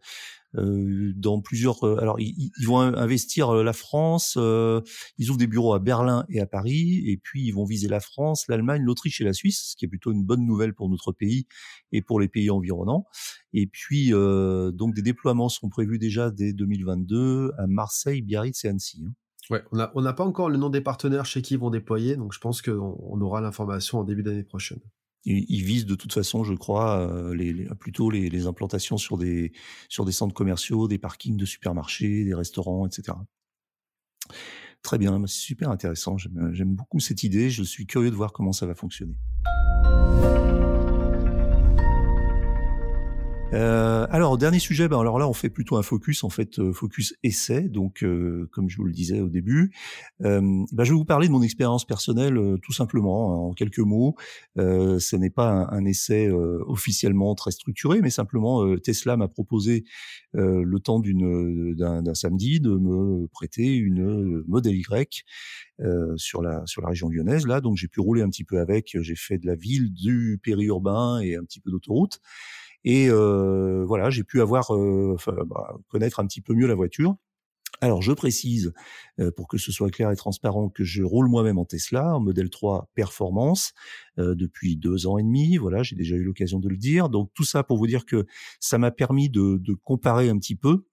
[0.56, 1.82] euh dans plusieurs.
[1.84, 4.36] alors, ils, vont investir la France.
[4.36, 8.00] ils ouvrent des bureaux à Berlin et à Paris, et puis ils vont viser la
[8.00, 11.12] France, l'Allemagne, l'Autriche et la Suisse, ce qui est plutôt une bonne nouvelle pour notre
[11.12, 11.46] pays
[11.92, 13.06] et pour les pays environnants.
[13.54, 19.04] Et puis, donc, des déploiements sont prévus déjà dès 2022 à Marseille, Biarritz et Annecy.
[19.06, 19.14] Hein.
[19.72, 22.38] On n'a pas encore le nom des partenaires chez qui ils vont déployer, donc je
[22.38, 24.80] pense qu'on on aura l'information en début d'année prochaine.
[25.24, 29.52] Ils, visent de toute façon, je crois, euh, les, plutôt les, les, implantations sur des,
[29.88, 33.16] sur des centres commerciaux, des parkings de supermarchés, des restaurants, etc.
[34.82, 36.16] Très bien, c'est super intéressant.
[36.18, 37.50] J'aime beaucoup cette idée.
[37.50, 39.14] Je suis curieux de voir comment ça va fonctionner.
[43.52, 46.72] Euh, alors dernier sujet, ben alors là on fait plutôt un focus en fait euh,
[46.72, 47.68] focus essai.
[47.68, 49.72] Donc euh, comme je vous le disais au début,
[50.20, 54.14] ben, je vais vous parler de mon expérience personnelle tout simplement hein, en quelques mots.
[54.56, 59.84] ce n'est pas un, essai officiellement très structuré, mais simplement Tesla m'a proposé
[60.32, 65.24] le temps d'une d'un samedi de me prêter une modèle Y.
[66.16, 68.96] sur la sur la région lyonnaise là donc j'ai pu rouler un petit peu avec
[69.00, 72.20] j'ai fait de la ville du périurbain et un petit peu d'autoroute
[72.84, 75.16] et euh, voilà, j'ai pu avoir, euh,
[75.46, 77.16] bah, connaître un petit peu mieux la voiture.
[77.80, 78.72] Alors, je précise,
[79.18, 82.20] euh, pour que ce soit clair et transparent, que je roule moi-même en Tesla, en
[82.20, 83.72] modèle 3 Performance,
[84.18, 85.56] depuis deux ans et demi.
[85.56, 87.08] Voilà, j'ai déjà eu l'occasion de le dire.
[87.08, 88.26] Donc, tout ça pour vous dire que
[88.60, 90.84] ça m'a permis de, de, comparer un petit peu.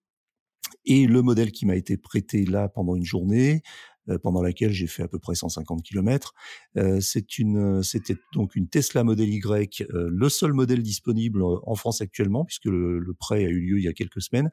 [0.86, 4.88] Et le modèle qui m'a été prêté là pendant une journée, euh, pendant laquelle j'ai
[4.88, 6.34] fait à peu près 150 km.
[6.78, 7.00] Euh,
[7.38, 12.46] une, c'était donc une Tesla Model Y, euh, le seul modèle disponible en France actuellement,
[12.46, 14.52] puisque le, le prêt a eu lieu il y a quelques semaines.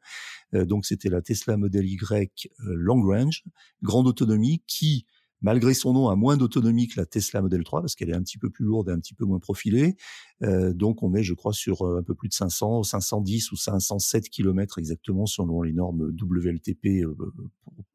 [0.52, 3.42] donc c'était la Tesla Model Y Long Range,
[3.82, 5.06] grande autonomie, qui
[5.40, 8.22] malgré son nom, a moins d'autonomie que la Tesla Model 3 parce qu'elle est un
[8.22, 9.96] petit peu plus lourde et un petit peu moins profilée.
[10.42, 13.56] Euh, donc on est, je crois, sur euh, un peu plus de 500, 510 ou
[13.56, 17.14] 507 km exactement selon les normes WLTP euh,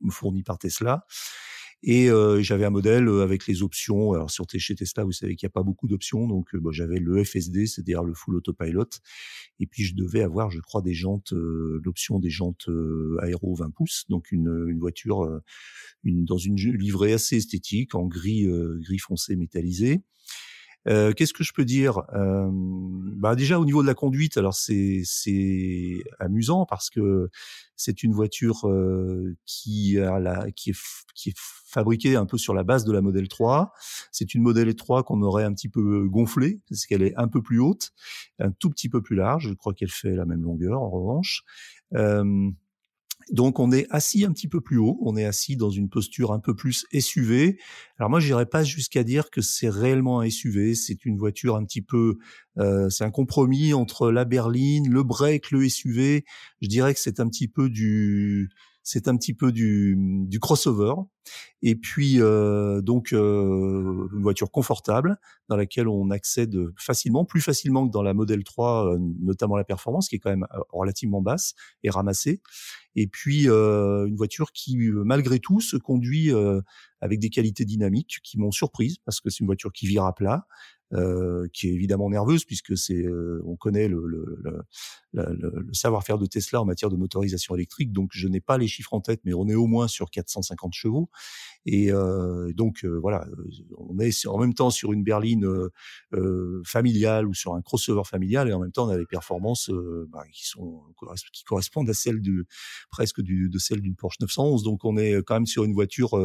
[0.09, 1.05] fournies par Tesla.
[1.83, 4.13] Et euh, j'avais un modèle euh, avec les options.
[4.13, 6.69] Alors sur chez Tesla, vous savez qu'il n'y a pas beaucoup d'options, donc euh, bah,
[6.71, 8.85] j'avais le FSD, c'est-à-dire le full autopilot.
[9.59, 12.69] Et puis je devais avoir, je crois, des jantes, l'option des jantes
[13.19, 15.41] aéro 20 pouces, donc une, une voiture
[16.03, 18.47] une, dans une livrée assez esthétique en gris
[18.79, 20.01] gris foncé métallisé.
[20.87, 22.01] Euh, Qu'est-ce que je peux dire?
[22.13, 27.29] Euh, bah Déjà au niveau de la conduite, alors c'est c'est amusant parce que
[27.75, 30.77] c'est une voiture euh, qui a la qui est
[31.13, 33.73] qui est fabriquée un peu sur la base de la Model 3.
[34.11, 37.41] C'est une Model 3 qu'on aurait un petit peu gonflée parce qu'elle est un peu
[37.41, 37.91] plus haute,
[38.39, 39.49] un tout petit peu plus large.
[39.49, 41.43] Je crois qu'elle fait la même longueur en revanche.
[41.95, 42.49] Euh,
[43.31, 46.33] donc on est assis un petit peu plus haut, on est assis dans une posture
[46.33, 47.57] un peu plus SUV.
[47.97, 51.63] Alors moi j'irais pas jusqu'à dire que c'est réellement un SUV, c'est une voiture un
[51.63, 52.17] petit peu,
[52.57, 56.25] euh, c'est un compromis entre la berline, le break, le SUV.
[56.61, 58.49] Je dirais que c'est un petit peu du,
[58.83, 60.93] c'est un petit peu du, du crossover.
[61.61, 67.87] Et puis euh, donc euh, une voiture confortable dans laquelle on accède facilement, plus facilement
[67.87, 71.21] que dans la Model 3, euh, notamment la performance qui est quand même euh, relativement
[71.21, 72.41] basse et ramassée.
[72.95, 76.31] Et puis euh, une voiture qui malgré tout se conduit
[76.99, 80.13] avec des qualités dynamiques qui m'ont surprise parce que c'est une voiture qui vire à
[80.13, 80.47] plat,
[80.93, 84.41] euh, qui est évidemment nerveuse puisque c'est, euh, on connaît le, le,
[85.13, 87.91] le, le savoir-faire de Tesla en matière de motorisation électrique.
[87.91, 90.73] Donc je n'ai pas les chiffres en tête, mais on est au moins sur 450
[90.73, 91.09] chevaux.
[91.65, 93.25] Et euh, donc euh, voilà,
[93.77, 95.47] on est en même temps sur une berline
[96.65, 99.69] familiale ou sur un crossover familial, et en même temps on a des performances
[100.09, 100.83] bah, qui sont
[101.33, 102.45] qui correspondent à celles de
[102.89, 104.63] presque du, de celles d'une Porsche 911.
[104.63, 106.17] Donc on est quand même sur une voiture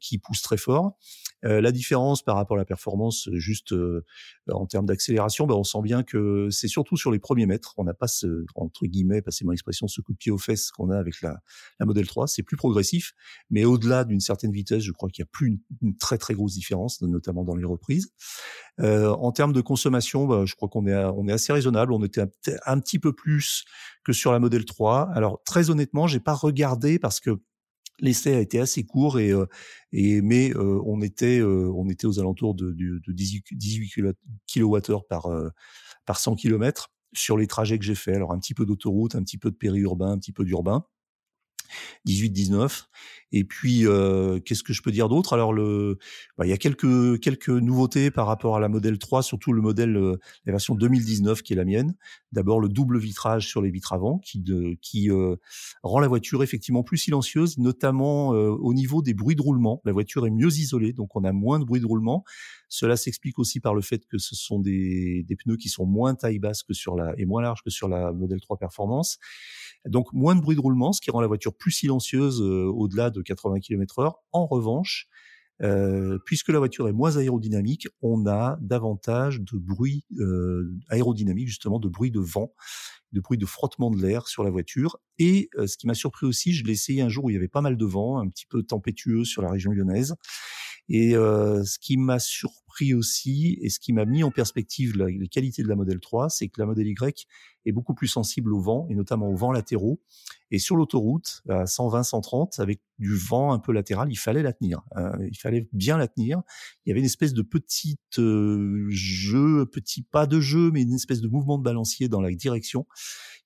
[0.00, 0.96] qui pousse très fort.
[1.44, 4.04] Euh, la différence par rapport à la performance, euh, juste euh,
[4.50, 7.74] en termes d'accélération, ben, on sent bien que c'est surtout sur les premiers mètres.
[7.76, 10.70] On n'a pas ce, entre guillemets, passez mon expression, ce coup de pied aux fesses
[10.70, 11.40] qu'on a avec la,
[11.80, 12.28] la Model 3.
[12.28, 13.12] C'est plus progressif,
[13.50, 16.54] mais au-delà d'une certaine vitesse, je crois qu'il n'y a plus une, très très grosse
[16.54, 18.12] différence, notamment dans les reprises.
[18.80, 21.92] Euh, en termes de consommation, ben, je crois qu'on est, on est assez raisonnable.
[21.92, 22.22] On était
[22.66, 23.64] un, petit peu plus
[24.04, 25.10] que sur la Model 3.
[25.14, 27.40] Alors très honnêtement, j'ai pas regardé parce que
[28.00, 29.46] L'essai a été assez court et, euh,
[29.92, 34.16] mais euh, on était on était aux alentours de, de, de 18, 18
[34.52, 35.28] kWh par
[36.04, 38.14] par 100 km sur les trajets que j'ai fait.
[38.14, 40.84] Alors un petit peu d'autoroute, un petit peu de périurbain, un petit peu d'urbain.
[42.06, 42.84] 18-19.
[43.36, 45.32] Et puis, euh, qu'est-ce que je peux dire d'autre?
[45.32, 45.98] Alors, le,
[46.38, 49.60] bah, il y a quelques quelques nouveautés par rapport à la modèle 3, surtout le
[49.60, 51.96] modèle, euh, la version 2019 qui est la mienne.
[52.30, 55.34] D'abord, le double vitrage sur les vitres avant, qui de, qui euh,
[55.82, 59.80] rend la voiture effectivement plus silencieuse, notamment au niveau des bruits de roulement.
[59.84, 62.24] La voiture est mieux isolée, donc on a moins de bruits de roulement.
[62.74, 66.40] Cela s'explique aussi par le fait que ce sont des, pneus qui sont moins taille
[66.40, 69.18] basse que sur la et moins larges que sur la modèle 3 Performance.
[69.86, 73.10] Donc moins de bruit de roulement, ce qui rend la voiture plus silencieuse euh, au-delà
[73.10, 74.12] de 80 km/h.
[74.32, 75.06] En revanche,
[75.62, 81.78] euh, puisque la voiture est moins aérodynamique, on a davantage de bruit euh, aérodynamique, justement
[81.78, 82.54] de bruit de vent,
[83.12, 84.98] de bruit de frottement de l'air sur la voiture.
[85.20, 87.46] Et ce qui m'a surpris aussi, je l'ai essayé un jour où il y avait
[87.46, 90.16] pas mal de vent, un petit peu tempétueux sur la région lyonnaise.
[90.88, 95.28] Et euh, ce qui m'a surpris aussi et ce qui m'a mis en perspective les
[95.28, 97.26] qualités de la Model 3, c'est que la Model Y
[97.66, 100.02] est beaucoup plus sensible au vent et notamment aux vents latéraux.
[100.50, 104.82] Et sur l'autoroute à 120-130 avec du vent un peu latéral, il fallait la tenir.
[104.96, 106.42] Euh, il fallait bien la tenir.
[106.84, 110.94] Il y avait une espèce de petit euh, jeu, petit pas de jeu, mais une
[110.94, 112.86] espèce de mouvement de balancier dans la direction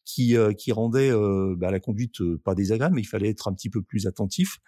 [0.04, 3.52] qui, euh, qui rendait euh, bah, la conduite pas désagréable, mais il fallait être un
[3.52, 4.58] petit peu plus attentif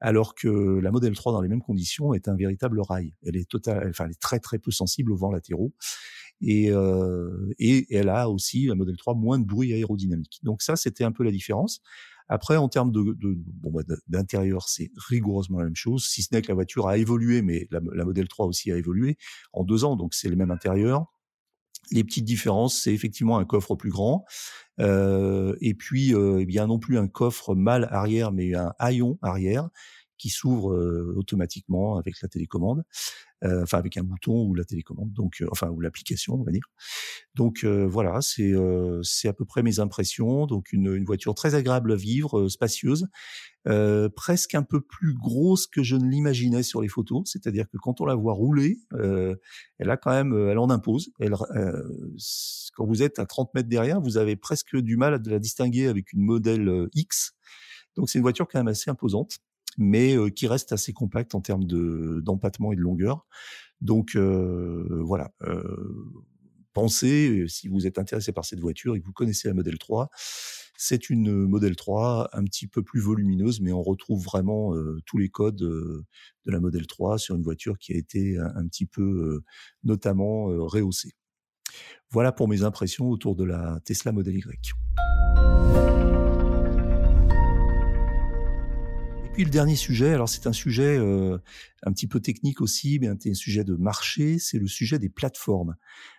[0.00, 0.48] alors que
[0.80, 3.14] la Model 3 dans les mêmes conditions est un véritable rail.
[3.24, 5.72] Elle est total, enfin elle est très très peu sensible aux vents latéraux
[6.40, 10.40] et, euh, et elle a aussi la Model 3 moins de bruit aérodynamique.
[10.42, 11.80] Donc ça c'était un peu la différence.
[12.28, 16.28] Après en termes de, de bon bah, d'intérieur c'est rigoureusement la même chose, si ce
[16.32, 19.16] n'est que la voiture a évolué, mais la, la Model 3 aussi a évolué
[19.52, 21.06] en deux ans, donc c'est le même intérieur.
[21.90, 24.24] Les petites différences, c'est effectivement un coffre plus grand,
[24.80, 29.18] euh, et puis euh, eh bien non plus un coffre mal arrière, mais un haillon
[29.22, 29.68] arrière
[30.18, 32.84] qui s'ouvre euh, automatiquement avec la télécommande,
[33.44, 36.52] euh, enfin avec un bouton ou la télécommande, donc euh, enfin ou l'application, on va
[36.52, 36.68] dire.
[37.34, 38.52] Donc voilà, c'est
[39.02, 40.46] c'est à peu près mes impressions.
[40.46, 43.06] Donc une, une voiture très agréable à vivre, spacieuse,
[44.16, 47.22] presque un peu plus grosse que je ne l'imaginais sur les photos.
[47.26, 51.12] C'est-à-dire que quand on la voit rouler, elle a quand même, elle en impose.
[51.20, 51.36] Elle,
[52.74, 55.86] quand vous êtes à 30 mètres derrière, vous avez presque du mal à la distinguer
[55.86, 57.34] avec une modèle X.
[57.98, 59.38] Donc c'est une voiture quand même assez imposante.
[59.78, 63.26] Mais qui reste assez compacte en termes de d'empattement et de longueur.
[63.80, 65.32] Donc voilà,
[66.74, 70.10] pensez, si vous êtes intéressé par cette voiture et que vous connaissez la Model 3,
[70.76, 74.74] c'est une Model 3 un petit peu plus volumineuse, mais on retrouve vraiment
[75.06, 76.04] tous les codes de
[76.46, 79.42] la Model 3 sur une voiture qui a été un, petit peu
[79.84, 81.14] notamment rehaussée.
[82.10, 85.97] Voilà pour mes impressions autour de la Tesla Model Y.
[89.38, 93.34] puis le dernier sujet, alors c'est un sujet un petit peu technique aussi, mais un
[93.34, 95.76] sujet de marché, c'est le sujet des plateformes.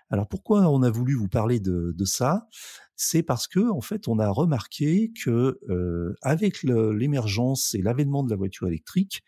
[0.09, 2.47] Alors pourquoi on a voulu vous parler de, ça?
[2.95, 8.29] C'est parce que en fait on a remarqué que euh, avec l'émergence et l'avènement de
[8.29, 9.21] la voiture électrique,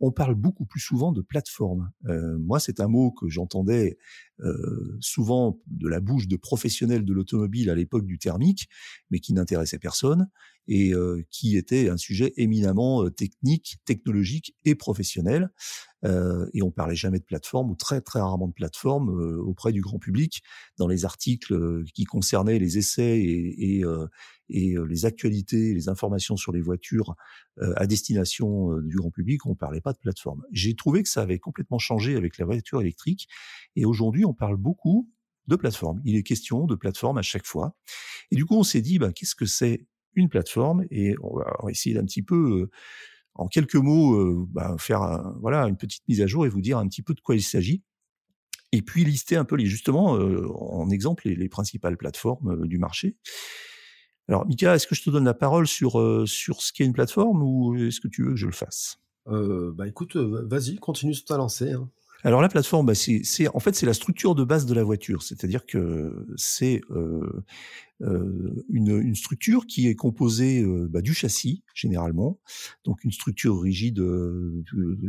[0.00, 1.90] on parle beaucoup plus souvent de plateforme.
[2.06, 3.98] Euh, moi, c'est un mot que j'entendais
[4.40, 8.68] euh, souvent de la bouche de professionnels de l'automobile à l'époque du thermique,
[9.10, 10.28] mais qui n'intéressait personne
[10.66, 15.50] et euh, qui était un sujet éminemment technique, technologique et professionnel.
[16.52, 19.08] et on parlait jamais de plateforme ou très très rarement de plateforme
[19.40, 20.42] auprès du grand public
[20.76, 23.84] dans les articles qui concernaient les essais et, et,
[24.50, 27.14] et les actualités, les informations sur les voitures
[27.76, 30.42] à destination du grand public, on parlait pas de plateforme.
[30.52, 33.28] J'ai trouvé que ça avait complètement changé avec la voiture électrique
[33.76, 35.10] et aujourd'hui on parle beaucoup
[35.46, 36.00] de plateforme.
[36.04, 37.76] Il est question de plateforme à chaque fois.
[38.30, 40.84] Et du coup, on s'est dit, bah, qu'est-ce que c'est une plateforme?
[40.90, 42.70] Et on va, essayer d'un petit peu,
[43.34, 46.88] en quelques mots, bah, faire voilà une petite mise à jour et vous dire un
[46.88, 47.82] petit peu de quoi il s'agit.
[48.72, 53.16] Et puis lister un peu les justement en exemple les, les principales plateformes du marché.
[54.28, 56.94] Alors, Mika, est-ce que je te donne la parole sur, euh, sur ce qu'est une
[56.94, 58.98] plateforme ou est-ce que tu veux que je le fasse?
[59.28, 61.72] Euh, Bah écoute, euh, vas-y, continue sur ta lancée.
[61.72, 61.90] Hein.
[62.24, 65.22] Alors la plateforme, bah, c'est, en fait c'est la structure de base de la voiture,
[65.22, 67.44] c'est-à-dire que c'est euh,
[68.00, 72.40] une, une, structure qui est composée bah, du châssis généralement,
[72.84, 74.02] donc une structure rigide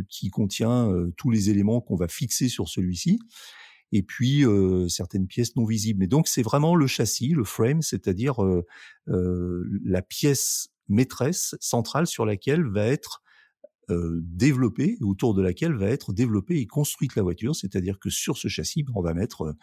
[0.09, 3.19] qui contient tous les éléments qu'on va fixer sur celui-ci.
[3.93, 4.43] Et puis
[4.89, 5.99] certaines pièces non visibles.
[5.99, 8.35] Mais donc c'est vraiment le châssis, le frame, c'est-à-dire
[9.07, 13.23] la pièce maîtresse centrale sur laquelle va être
[13.89, 17.55] développée, autour de laquelle va être développée et construite la voiture.
[17.55, 19.55] C'est-à-dire que sur ce châssis, ben, on va mettre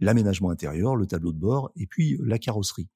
[0.00, 2.88] l'aménagement intérieur, le tableau de bord et puis la carrosserie.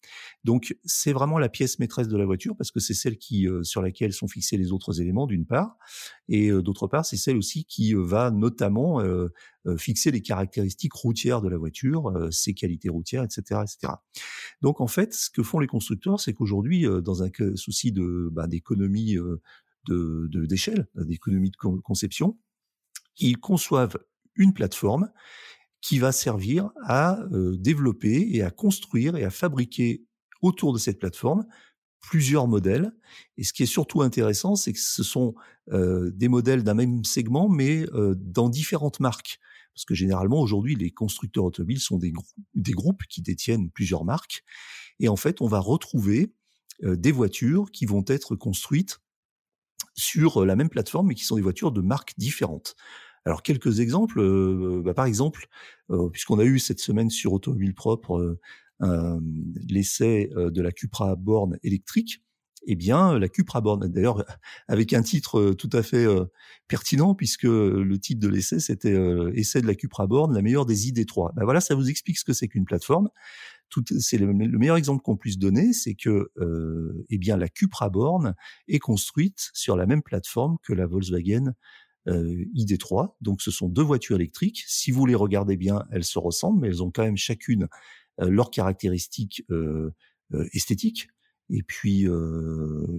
[0.42, 3.62] Donc c'est vraiment la pièce maîtresse de la voiture parce que c'est celle qui euh,
[3.62, 5.76] sur laquelle sont fixés les autres éléments d'une part
[6.28, 9.02] et euh, d'autre part c'est celle aussi qui euh, va notamment
[9.78, 13.94] fixer les caractéristiques routières de la voiture, ses qualités routières, etc., etc.
[14.60, 18.46] Donc en fait ce que font les constructeurs c'est qu'aujourd'hui dans un souci de bah,
[18.46, 19.16] d'économie
[19.86, 22.38] de d'échelle, d'économie de conception,
[23.18, 23.98] ils conçoivent
[24.36, 25.10] une plateforme
[25.80, 30.04] qui va servir à euh, développer et à construire et à fabriquer
[30.40, 31.46] autour de cette plateforme
[32.00, 32.92] plusieurs modèles.
[33.36, 35.34] Et ce qui est surtout intéressant, c'est que ce sont
[35.72, 39.38] euh, des modèles d'un même segment, mais euh, dans différentes marques.
[39.74, 42.12] Parce que généralement, aujourd'hui, les constructeurs automobiles sont des,
[42.54, 44.44] des, groupes qui détiennent plusieurs marques.
[45.00, 46.32] Et en fait, on va retrouver
[46.82, 49.00] des voitures qui vont être construites
[49.94, 52.76] sur la même plateforme, mais qui sont des voitures de marques différentes.
[53.24, 55.48] Alors quelques exemples, euh, bah, par exemple,
[55.90, 58.38] euh, puisqu'on a eu cette semaine sur Automobile Propre
[58.82, 59.20] euh,
[59.68, 62.22] l'essai de la Cupra Born électrique,
[62.66, 64.24] eh bien, la Cupra Born, d'ailleurs,
[64.68, 66.06] avec un titre tout à fait
[66.66, 68.96] pertinent, puisque le titre de l'essai, c'était
[69.34, 71.34] Essai de la Cupra Born, la meilleure des ID3.
[71.34, 73.10] Ben voilà, ça vous explique ce que c'est qu'une plateforme.
[73.98, 76.30] C'est le, meilleur exemple qu'on puisse donner, c'est que,
[77.10, 78.34] eh bien, la Cupra Born
[78.68, 81.54] est construite sur la même plateforme que la Volkswagen
[82.06, 83.14] euh, ID3.
[83.22, 84.64] Donc ce sont deux voitures électriques.
[84.66, 87.66] Si vous les regardez bien, elles se ressemblent, mais elles ont quand même chacune
[88.20, 89.90] euh, leurs caractéristiques euh,
[90.52, 91.08] esthétiques.
[91.50, 92.06] Et puis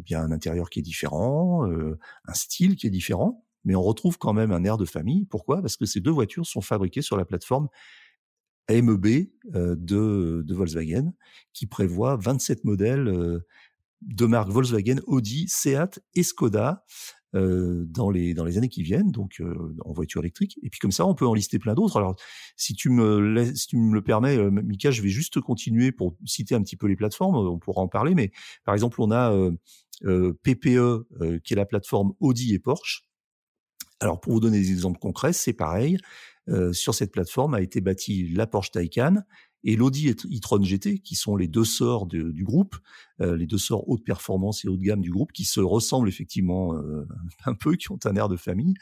[0.06, 4.34] bien un intérieur qui est différent, un style qui est différent, mais on retrouve quand
[4.34, 5.26] même un air de famille.
[5.26, 5.62] Pourquoi?
[5.62, 7.70] Parce que ces deux voitures sont fabriquées sur la plateforme
[8.70, 11.14] MEB de, de Volkswagen,
[11.54, 13.42] qui prévoit 27 modèles
[14.02, 16.84] de marque Volkswagen, Audi, Seat et Skoda.
[17.36, 20.58] Euh, dans les dans les années qui viennent, donc euh, en voiture électrique.
[20.64, 21.98] Et puis comme ça, on peut en lister plein d'autres.
[21.98, 22.16] Alors,
[22.56, 26.16] si tu me si tu me le permets, euh, Mika, je vais juste continuer pour
[26.24, 27.36] citer un petit peu les plateformes.
[27.36, 28.32] On pourra en parler, mais
[28.64, 29.34] par exemple, on a
[30.02, 33.06] PPE qui est la plateforme Audi et Porsche.
[34.00, 35.98] Alors, pour vous donner des exemples concrets, c'est pareil.
[36.74, 39.24] Sur cette plateforme a été bâtie la Porsche Taycan
[39.66, 42.76] et l'Audi e-tron GT, qui sont les deux sorts du groupe,
[43.20, 46.08] euh, les deux sorts haute performance et haut de gamme du groupe, qui se ressemblent
[46.08, 47.08] effectivement euh,
[47.46, 48.76] un peu, qui ont un air de famille.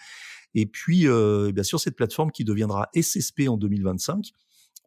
[0.53, 4.31] Et puis, euh, bien sûr, cette plateforme qui deviendra SSP en 2025,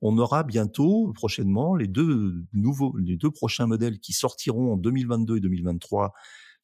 [0.02, 5.38] on aura bientôt, prochainement, les deux nouveaux, les deux prochains modèles qui sortiront en 2022
[5.38, 6.12] et 2023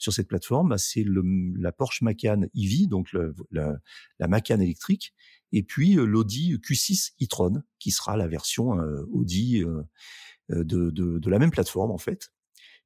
[0.03, 3.09] sur cette plateforme, bah, c'est la Porsche Macan EV, donc
[3.51, 3.79] la,
[4.19, 5.15] la, Macan électrique,
[5.53, 8.73] et puis l'Audi Q6 e-tron, qui sera la version
[9.13, 9.63] Audi
[10.49, 12.33] de, de, la même plateforme en fait.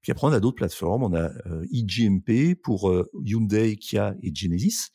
[0.03, 1.03] Puis après, on a d'autres plateformes.
[1.05, 1.31] On a
[1.73, 2.93] eGMP pour
[3.25, 4.91] Hyundai, Kia et Genesis.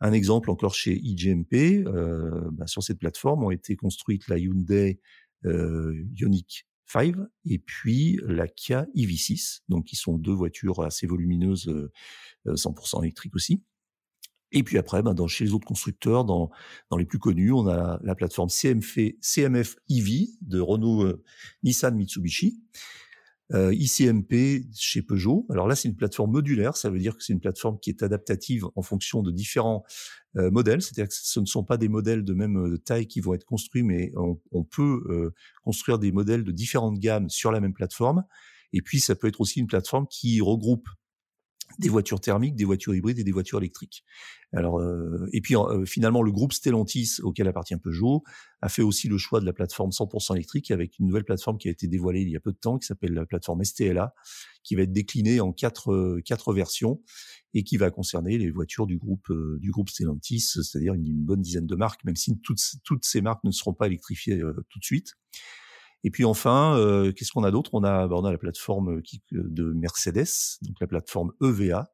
[0.00, 4.98] Un exemple encore chez euh, bah, sur cette plateforme ont été construites la Hyundai
[5.44, 5.94] euh,
[6.92, 7.14] 5
[7.44, 13.34] et puis la Kia EV6, donc qui sont deux voitures assez volumineuses, euh, 100% électriques
[13.34, 13.62] aussi.
[14.52, 16.50] Et puis après, ben, dans, chez les autres constructeurs, dans,
[16.90, 21.22] dans les plus connus, on a la plateforme CMF, CMF EV de Renault,
[21.62, 22.60] Nissan, Mitsubishi,
[23.52, 25.46] euh, ICMP chez Peugeot.
[25.50, 28.02] Alors là, c'est une plateforme modulaire, ça veut dire que c'est une plateforme qui est
[28.02, 29.84] adaptative en fonction de différents
[30.36, 33.20] euh, modèles, c'est-à-dire que ce ne sont pas des modèles de même euh, taille qui
[33.20, 35.34] vont être construits, mais on, peut euh,
[35.64, 38.24] construire des modèles de différentes gammes sur la même plateforme.
[38.72, 40.88] Et puis, ça peut être aussi une plateforme qui regroupe
[41.78, 44.04] des voitures thermiques, des voitures hybrides et des voitures électriques.
[44.52, 48.24] Alors, euh, et puis euh, finalement, le groupe Stellantis, auquel appartient Peugeot,
[48.62, 51.68] a fait aussi le choix de la plateforme 100% électrique avec une nouvelle plateforme qui
[51.68, 54.12] a été dévoilée il y a peu de temps, qui s'appelle la plateforme STLA,
[54.64, 57.00] qui va être déclinée en quatre euh, quatre versions
[57.54, 61.66] et qui va concerner les voitures du groupe du groupe Stellantis, c'est-à-dire une, bonne dizaine
[61.66, 65.16] de marques, même si toutes toutes ces marques ne seront pas électrifiées tout de suite.
[66.04, 67.70] Et puis enfin, euh, qu'est-ce qu'on a d'autre?
[67.74, 71.92] On a, bah, la plateforme qui, de Mercedes, donc la plateforme EVA,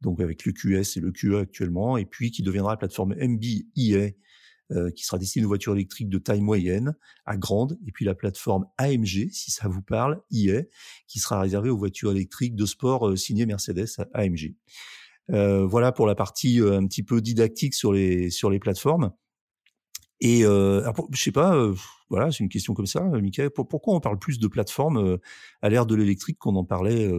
[0.00, 4.10] donc avec le QS et le QE actuellement, et puis qui deviendra la plateforme MBIA,
[4.72, 8.14] euh, qui sera destinée aux voitures électriques de taille moyenne à grande, et puis la
[8.14, 10.62] plateforme AMG, si ça vous parle, IA,
[11.06, 14.54] qui sera réservée aux voitures électriques de sport euh, signées Mercedes AMG.
[15.30, 19.12] Euh, voilà pour la partie euh, un petit peu didactique sur les sur les plateformes.
[20.20, 21.74] Et euh, je sais pas, euh,
[22.08, 23.50] voilà, c'est une question comme ça, euh, Michael.
[23.50, 25.18] pourquoi on parle plus de plateformes euh,
[25.60, 27.10] à l'ère de l'électrique qu'on n'en parlait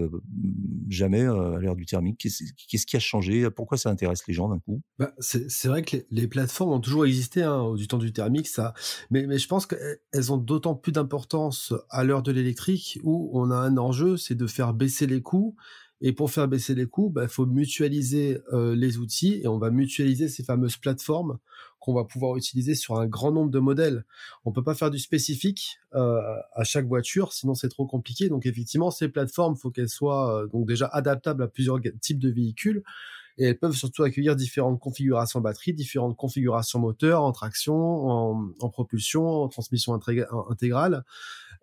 [0.89, 2.17] jamais à l'ère du thermique?
[2.17, 3.49] Qu'est-ce qui a changé?
[3.51, 4.81] Pourquoi ça intéresse les gens d'un coup?
[4.97, 8.73] Bah, C'est vrai que les, plateformes ont toujours existé hein, du temps du thermique, ça.
[9.11, 13.51] Mais, mais je pense qu'elles ont d'autant plus d'importance à l'heure de l'électrique où on
[13.51, 15.55] a un enjeu, c'est de faire baisser les coûts.
[16.01, 19.71] Et pour faire baisser les coûts, il bah, faut mutualiser les outils et on va
[19.71, 21.39] mutualiser ces fameuses plateformes
[21.79, 24.05] qu'on va pouvoir utiliser sur un grand nombre de modèles.
[24.45, 26.19] On peut pas faire du spécifique euh,
[26.53, 28.27] à chaque voiture, sinon c'est trop compliqué.
[28.29, 32.29] Donc effectivement, ces plateformes, faut qu'elles soient euh, donc déjà adaptables à plusieurs types de
[32.29, 32.83] véhicules
[33.37, 37.75] et elles peuvent surtout accueillir différentes configurations batterie, différentes configurations moteur, en traction,
[38.59, 39.93] en propulsion, en transmission
[40.49, 41.05] intégrale.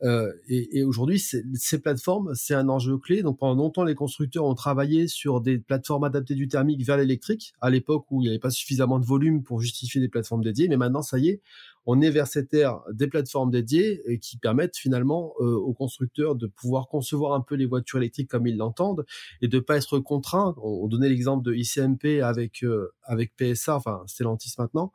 [0.03, 3.23] Euh, et, aujourd'hui, ces plateformes, c'est un enjeu clé.
[3.23, 7.55] Donc pendant longtemps, les constructeurs ont travaillé sur des plateformes adaptées du thermique vers l'électrique,
[7.61, 10.69] à l'époque où il n'y avait pas suffisamment de volume pour justifier des plateformes dédiées.
[10.69, 11.41] Mais maintenant, ça y est,
[11.87, 16.35] on est vers cette ère des plateformes dédiées et qui permettent finalement euh, aux constructeurs
[16.35, 19.05] de pouvoir concevoir un peu les voitures électriques comme ils l'entendent
[19.43, 20.55] et de pas être contraints.
[20.63, 24.93] On, donnait l'exemple de ICMP avec euh, avec PSA, enfin Stellantis maintenant,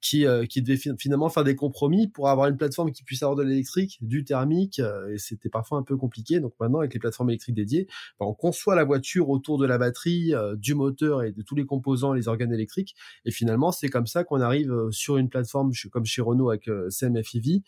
[0.00, 3.36] qui, euh, qui devait finalement faire des compromis pour avoir une plateforme qui puisse avoir
[3.36, 6.40] de l'électrique, du thermique, euh, et c'était parfois un peu compliqué.
[6.40, 7.86] Donc maintenant, avec les plateformes électriques dédiées,
[8.20, 11.54] bah, on conçoit la voiture autour de la batterie, euh, du moteur et de tous
[11.54, 12.94] les composants, les organes électriques.
[13.24, 17.62] Et finalement, c'est comme ça qu'on arrive sur une plateforme comme chez Renault avec CMF-EV,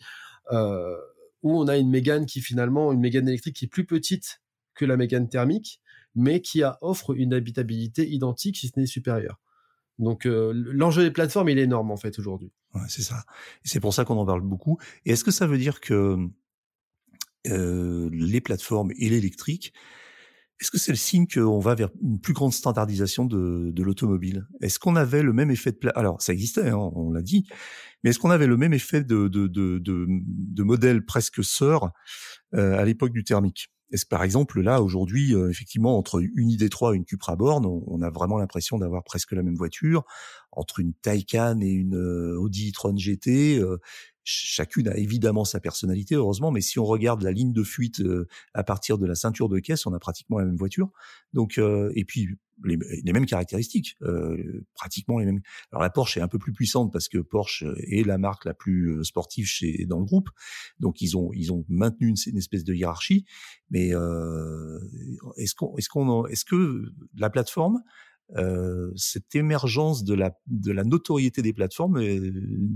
[1.41, 4.41] où on a une Mégane qui finalement, une Mégane électrique qui est plus petite
[4.75, 5.81] que la Mégane thermique,
[6.15, 9.39] mais qui offre une habitabilité identique, si ce n'est supérieure.
[9.99, 12.51] Donc euh, l'enjeu des plateformes, il est énorme en fait aujourd'hui.
[12.87, 13.23] C'est ça.
[13.63, 14.79] C'est pour ça qu'on en parle beaucoup.
[15.05, 16.17] Et est-ce que ça veut dire que
[17.47, 19.73] euh, les plateformes et l'électrique,
[20.61, 24.47] est-ce que c'est le signe qu'on va vers une plus grande standardisation de, l'automobile?
[24.61, 27.47] Est-ce qu'on avait le même effet de alors ça existait, hein, on l'a dit,
[28.03, 31.91] mais est-ce qu'on avait le même effet de de de, de, de modèle presque sœur
[32.55, 33.69] euh, à l'époque du thermique?
[33.91, 38.01] Est-ce par exemple là aujourd'hui, euh, effectivement, entre une ID3 et une Cupra Born, on,
[38.01, 40.05] a vraiment l'impression d'avoir presque la même voiture.
[40.51, 43.77] Entre une Taycan et une euh, Audi e-tron GT, euh,
[44.29, 48.01] chacune a évidemment sa personnalité, heureusement, mais si on regarde la ligne de fuite
[48.53, 50.91] à partir de la ceinture de caisse, on a pratiquement la même voiture.
[51.33, 52.29] Donc, et puis
[52.63, 55.41] les, les, mêmes caractéristiques, euh, pratiquement les mêmes.
[55.71, 58.53] Alors la Porsche est un peu plus puissante parce que Porsche est la marque la
[58.53, 60.29] plus euh, sportive chez dans le groupe,
[60.79, 63.25] donc ils ont ils ont maintenu une, une espèce de hiérarchie.
[63.69, 64.79] Mais euh,
[65.37, 67.81] est-ce qu'on est-ce qu'on est-ce que la plateforme
[68.37, 72.31] euh, cette émergence de la de la notoriété des plateformes euh,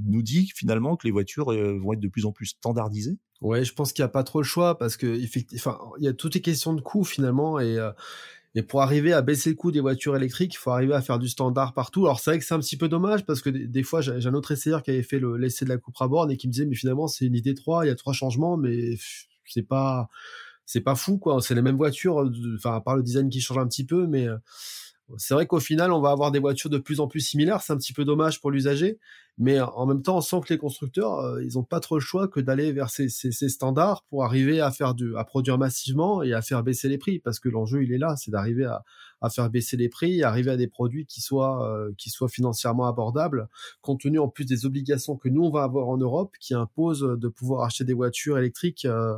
[0.08, 3.18] nous dit finalement que les voitures euh, vont être de plus en plus standardisées?
[3.42, 5.20] Ouais, je pense qu'il n'y a pas trop le choix parce que
[5.56, 7.78] enfin il y a toutes les questions de coût finalement et
[8.56, 11.18] et pour arriver à baisser le coût des voitures électriques, il faut arriver à faire
[11.18, 12.06] du standard partout.
[12.06, 14.34] Alors c'est vrai que c'est un petit peu dommage parce que des, fois j'ai un
[14.34, 16.76] autre essayeur qui avait fait l'essai de la Cupra Born et qui me disait mais
[16.76, 18.96] finalement c'est une idée 3, il y a trois changements mais
[19.46, 20.08] c'est pas
[20.66, 21.42] c'est pas fou quoi.
[21.42, 24.28] C'est les mêmes voitures, enfin à part le design qui change un petit peu, mais
[25.18, 27.62] c'est vrai qu'au final, on va avoir des voitures de plus en plus similaires.
[27.62, 29.00] C'est un petit peu dommage pour l'usager,
[29.38, 32.02] mais en même temps, on sent que les constructeurs, euh, ils n'ont pas trop le
[32.02, 36.34] choix que d'aller vers ces, standards pour arriver à faire du, à produire massivement et
[36.34, 38.84] à faire baisser les prix, parce que l'enjeu, il est là, c'est d'arriver à,
[39.30, 43.48] faire baisser les prix, arriver à des produits qui soient, euh, qui soient financièrement abordables,
[43.82, 47.08] compte tenu en plus des obligations que nous on va avoir en Europe, qui imposent
[47.18, 48.86] de pouvoir acheter des voitures électriques.
[48.86, 49.16] Euh,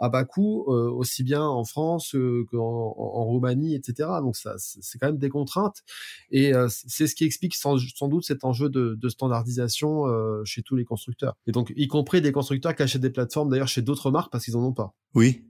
[0.00, 4.08] à bas coût, euh, aussi bien en France euh, qu'en en, Roumanie, etc.
[4.22, 5.82] Donc ça, c'est quand même des contraintes,
[6.30, 7.76] et euh, c'est ce qui explique sans,
[8.08, 10.04] doute cet enjeu de, standardisation
[10.44, 13.68] chez tous les constructeurs, et donc y compris des constructeurs qui achètent des plateformes d'ailleurs
[13.68, 14.94] chez d'autres marques parce qu'ils en ont pas.
[15.14, 15.44] Oui,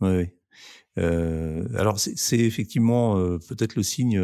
[0.00, 0.28] oui.
[0.96, 1.02] oui.
[1.76, 3.14] alors c'est effectivement
[3.48, 4.20] peut-être le signe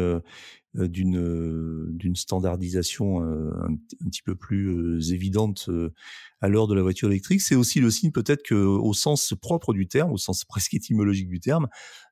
[0.73, 3.75] d'une d'une standardisation un, un,
[4.09, 5.69] petit peu plus évidente
[6.41, 7.41] à l'heure de la voiture électrique.
[7.41, 11.27] C'est aussi le signe peut-être que, au sens propre du terme, au sens presque étymologique
[11.27, 11.67] du terme,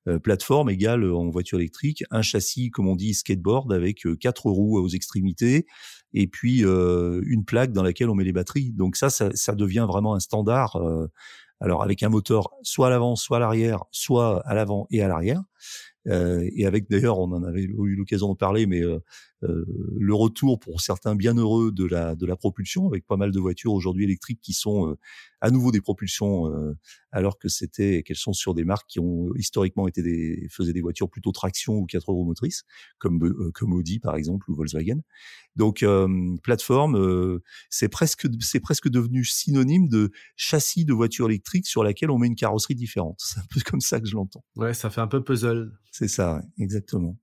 [0.07, 4.45] euh, plateforme égale en voiture électrique un châssis, comme on dit, skateboard avec euh, quatre
[4.45, 5.65] roues aux extrémités
[6.13, 8.71] et puis euh, une plaque dans laquelle on met les batteries.
[8.71, 10.77] Donc ça, ça, ça devient vraiment un standard.
[11.59, 15.07] alors avec un moteur soit à l'avant, soit à l'arrière, soit à l'avant et à
[15.07, 15.41] l'arrière.
[16.09, 18.81] Euh, et avec d'ailleurs, on en avait eu l'occasion de parler, mais
[19.43, 19.65] euh, euh,
[19.97, 23.39] le retour pour certains bien heureux de la de la propulsion, avec pas mal de
[23.39, 24.95] voitures aujourd'hui électriques qui sont
[25.41, 26.51] à nouveau des propulsions,
[27.11, 30.81] alors que c'était qu'elles sont sur des marques qui ont historiquement été des faisaient des
[30.81, 32.63] voitures plutôt traction ou quatre roues motrices,
[32.97, 35.01] comme comme Audi par exemple ou Volkswagen.
[35.55, 35.85] Donc
[36.43, 42.17] plateforme, c'est presque c'est presque devenu synonyme de châssis de voiture électrique sur laquelle on
[42.17, 43.19] met une carrosserie différente.
[43.29, 44.43] C'est un peu comme ça que je l'entends.
[44.55, 45.71] Ouais, ça fait un peu puzzle.
[45.91, 47.17] C'est ça, exactement.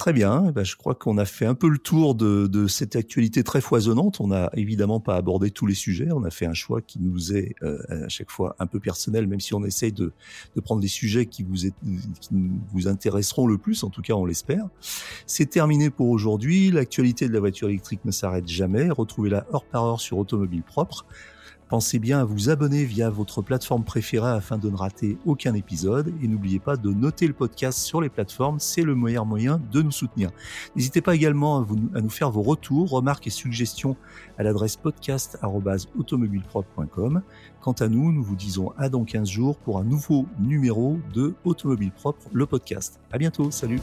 [0.00, 2.66] Très bien, eh ben, je crois qu'on a fait un peu le tour de, de,
[2.68, 4.18] cette actualité très foisonnante.
[4.20, 7.36] On n'a évidemment pas abordé tous les sujets, on a fait un choix qui nous
[7.36, 10.14] est euh, à chaque fois un peu personnel, même si on essaye de,
[10.56, 11.68] de prendre des sujets qui vous,
[12.18, 12.30] qui
[12.72, 14.64] vous intéresseront le plus, en tout cas on l'espère.
[15.26, 19.84] C'est terminé pour aujourd'hui, l'actualité de la voiture électrique ne s'arrête jamais, retrouvez-la heure par
[19.84, 21.04] heure sur Automobile Propre.
[21.70, 26.12] Pensez bien à vous abonner via votre plateforme préférée afin de ne rater aucun épisode
[26.20, 29.80] et n'oubliez pas de noter le podcast sur les plateformes, c'est le meilleur moyen de
[29.80, 30.32] nous soutenir.
[30.74, 31.64] N'hésitez pas également
[31.94, 33.96] à, nous faire vos retours, remarques et suggestions
[34.36, 37.22] à l'adresse podcast@automobilepropre.com.
[37.60, 41.36] Quant à nous, nous vous disons à dans 15 jours pour un nouveau numéro de
[41.44, 42.98] Automobile Propre, le podcast.
[43.12, 43.78] À bientôt, salut.